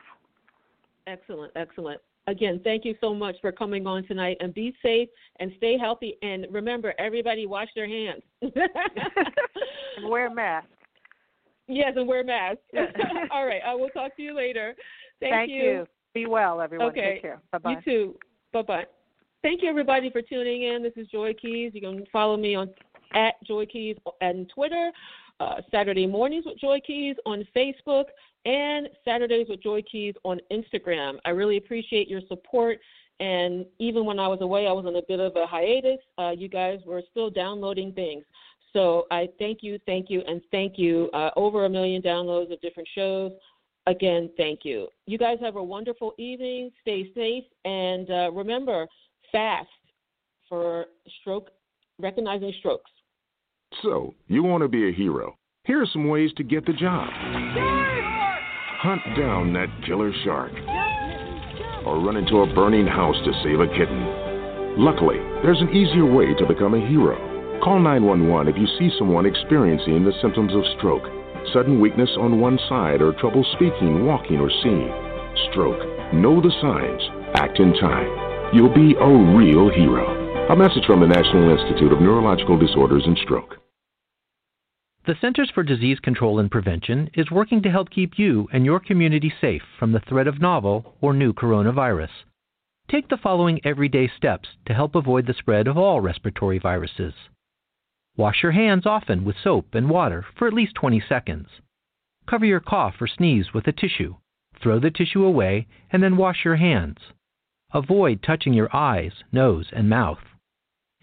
excellent, 1.05 1.51
excellent. 1.55 2.01
Again, 2.27 2.59
thank 2.63 2.83
you 2.83 2.93
so 2.99 3.13
much 3.13 3.37
for 3.39 3.51
coming 3.53 3.87
on 3.87 4.05
tonight, 4.05 4.37
and 4.41 4.53
be 4.53 4.75
safe 4.81 5.07
and 5.39 5.51
stay 5.57 5.77
healthy. 5.77 6.17
And 6.21 6.45
remember, 6.51 6.93
everybody 6.99 7.45
wash 7.45 7.69
their 7.75 7.87
hands. 7.87 8.21
And 9.97 10.09
wear 10.09 10.27
a 10.27 10.33
mask. 10.33 10.67
Yes, 11.67 11.93
and 11.95 12.07
wear 12.07 12.23
masks. 12.23 12.61
Yeah. 12.73 12.85
All 13.31 13.45
right, 13.45 13.61
I 13.65 13.75
will 13.75 13.89
talk 13.89 14.15
to 14.17 14.21
you 14.21 14.35
later. 14.35 14.75
Thank, 15.19 15.33
Thank 15.33 15.51
you. 15.51 15.85
Be 16.13 16.25
well, 16.25 16.61
everyone. 16.61 16.87
Okay. 16.89 17.13
Take 17.13 17.21
care. 17.21 17.41
Bye 17.51 17.57
bye. 17.59 17.71
You 17.71 17.77
too. 17.83 18.15
Bye 18.53 18.61
bye. 18.61 18.85
thank 19.43 19.61
you 19.61 19.69
everybody 19.69 20.09
for 20.09 20.21
tuning 20.21 20.63
in. 20.63 20.81
This 20.81 20.93
is 20.95 21.07
Joy 21.07 21.33
Keys. 21.33 21.71
You 21.73 21.81
can 21.81 22.05
follow 22.11 22.37
me 22.37 22.55
on 22.55 22.69
at 23.13 23.35
Joy 23.45 23.65
Keys 23.65 23.95
and 24.21 24.49
Twitter, 24.53 24.91
uh, 25.39 25.55
Saturday 25.71 26.07
mornings 26.07 26.45
with 26.45 26.59
Joy 26.59 26.79
Keys 26.85 27.15
on 27.25 27.45
Facebook, 27.55 28.05
and 28.45 28.89
Saturdays 29.05 29.47
with 29.49 29.61
Joy 29.61 29.81
Keys 29.89 30.15
on 30.23 30.39
Instagram. 30.51 31.17
I 31.25 31.31
really 31.31 31.57
appreciate 31.57 32.07
your 32.07 32.21
support. 32.27 32.79
And 33.19 33.65
even 33.79 34.05
when 34.05 34.19
I 34.19 34.27
was 34.27 34.41
away, 34.41 34.67
I 34.67 34.71
was 34.71 34.85
on 34.85 34.95
a 34.95 35.01
bit 35.07 35.19
of 35.19 35.35
a 35.35 35.47
hiatus. 35.47 35.97
Uh, 36.17 36.31
you 36.37 36.47
guys 36.47 36.79
were 36.85 37.01
still 37.09 37.29
downloading 37.29 37.91
things. 37.93 38.23
So 38.73 39.07
I 39.11 39.29
thank 39.39 39.59
you, 39.61 39.79
thank 39.85 40.09
you, 40.09 40.21
and 40.27 40.41
thank 40.51 40.77
you. 40.77 41.09
Uh, 41.13 41.31
over 41.35 41.65
a 41.65 41.69
million 41.69 42.01
downloads 42.01 42.51
of 42.51 42.59
different 42.61 42.87
shows. 42.93 43.31
Again, 43.87 44.29
thank 44.35 44.65
you. 44.65 44.87
You 45.05 45.17
guys 45.17 45.37
have 45.41 45.55
a 45.55 45.63
wonderful 45.63 46.13
evening. 46.17 46.71
Stay 46.81 47.09
safe. 47.15 47.45
And 47.63 48.09
uh, 48.11 48.31
remember, 48.33 48.85
fast 49.31 49.69
for 50.49 50.87
stroke, 51.21 51.51
recognizing 51.97 52.53
strokes. 52.59 52.91
So, 53.81 54.13
you 54.27 54.43
want 54.43 54.63
to 54.63 54.67
be 54.67 54.89
a 54.89 54.93
hero? 54.93 55.37
Here 55.63 55.81
are 55.81 55.87
some 55.91 56.07
ways 56.07 56.31
to 56.37 56.43
get 56.43 56.65
the 56.65 56.73
job. 56.73 57.09
Hunt 58.79 59.01
down 59.17 59.53
that 59.53 59.67
killer 59.85 60.11
shark. 60.23 60.51
Or 61.85 61.99
run 61.99 62.17
into 62.17 62.37
a 62.41 62.53
burning 62.53 62.87
house 62.87 63.15
to 63.25 63.31
save 63.43 63.59
a 63.59 63.67
kitten. 63.67 64.77
Luckily, 64.77 65.17
there's 65.43 65.61
an 65.61 65.69
easier 65.69 66.05
way 66.05 66.33
to 66.35 66.45
become 66.45 66.73
a 66.73 66.87
hero. 66.87 67.36
Call 67.63 67.79
911 67.79 68.53
if 68.53 68.59
you 68.59 68.67
see 68.77 68.95
someone 68.97 69.25
experiencing 69.25 70.05
the 70.05 70.13
symptoms 70.21 70.53
of 70.53 70.63
stroke, 70.77 71.03
sudden 71.53 71.81
weakness 71.81 72.09
on 72.19 72.39
one 72.39 72.59
side, 72.69 73.01
or 73.01 73.13
trouble 73.13 73.43
speaking, 73.53 74.05
walking, 74.05 74.39
or 74.39 74.49
seeing. 74.61 74.93
Stroke. 75.49 75.81
Know 76.13 76.39
the 76.39 76.53
signs. 76.61 77.01
Act 77.35 77.59
in 77.59 77.73
time. 77.73 78.53
You'll 78.53 78.73
be 78.73 78.95
a 78.95 79.09
real 79.35 79.69
hero. 79.73 80.05
A 80.49 80.55
message 80.55 80.85
from 80.85 81.01
the 81.01 81.07
National 81.07 81.49
Institute 81.49 81.91
of 81.91 81.99
Neurological 81.99 82.57
Disorders 82.57 83.03
and 83.05 83.17
Stroke. 83.23 83.55
The 85.07 85.15
Centers 85.19 85.49
for 85.53 85.63
Disease 85.63 85.99
Control 85.99 86.39
and 86.39 86.51
Prevention 86.51 87.09
is 87.15 87.31
working 87.31 87.61
to 87.63 87.71
help 87.71 87.89
keep 87.89 88.19
you 88.19 88.47
and 88.53 88.65
your 88.65 88.79
community 88.79 89.33
safe 89.41 89.63
from 89.79 89.93
the 89.93 90.01
threat 90.07 90.27
of 90.27 90.41
novel 90.41 90.95
or 91.01 91.13
new 91.13 91.33
coronavirus. 91.33 92.11
Take 92.91 93.09
the 93.09 93.17
following 93.17 93.59
everyday 93.65 94.09
steps 94.15 94.47
to 94.67 94.73
help 94.73 94.95
avoid 94.95 95.25
the 95.25 95.33
spread 95.33 95.67
of 95.67 95.77
all 95.77 96.01
respiratory 96.01 96.59
viruses. 96.59 97.13
Wash 98.17 98.41
your 98.41 98.51
hands 98.51 98.87
often 98.87 99.23
with 99.23 99.35
soap 99.43 99.75
and 99.75 99.91
water 99.91 100.25
for 100.35 100.47
at 100.47 100.53
least 100.53 100.73
20 100.73 100.99
seconds. 101.07 101.47
Cover 102.27 102.45
your 102.45 102.59
cough 102.59 102.95
or 102.99 103.05
sneeze 103.05 103.53
with 103.53 103.67
a 103.67 103.71
tissue. 103.71 104.15
Throw 104.59 104.79
the 104.79 104.89
tissue 104.89 105.23
away 105.23 105.67
and 105.91 106.01
then 106.01 106.17
wash 106.17 106.43
your 106.43 106.55
hands. 106.55 106.97
Avoid 107.73 108.23
touching 108.23 108.53
your 108.53 108.75
eyes, 108.75 109.11
nose, 109.31 109.67
and 109.71 109.87
mouth. 109.87 110.19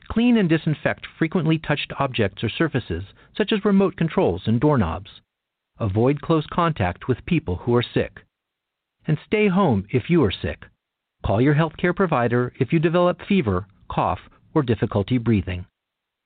Clean 0.08 0.36
and 0.36 0.48
disinfect 0.48 1.06
frequently 1.06 1.56
touched 1.56 1.92
objects 2.00 2.42
or 2.42 2.48
surfaces, 2.48 3.04
such 3.36 3.52
as 3.52 3.64
remote 3.64 3.96
controls 3.96 4.42
and 4.46 4.60
doorknobs. 4.60 5.20
Avoid 5.78 6.20
close 6.20 6.46
contact 6.52 7.06
with 7.06 7.24
people 7.26 7.56
who 7.58 7.76
are 7.76 7.82
sick. 7.82 8.22
And 9.06 9.18
stay 9.24 9.46
home 9.46 9.86
if 9.90 10.10
you 10.10 10.22
are 10.24 10.32
sick. 10.32 10.64
Call 11.24 11.40
your 11.40 11.54
healthcare 11.54 11.94
provider 11.94 12.52
if 12.58 12.72
you 12.72 12.80
develop 12.80 13.22
fever, 13.22 13.66
cough, 13.88 14.20
or 14.52 14.62
difficulty 14.62 15.16
breathing. 15.16 15.66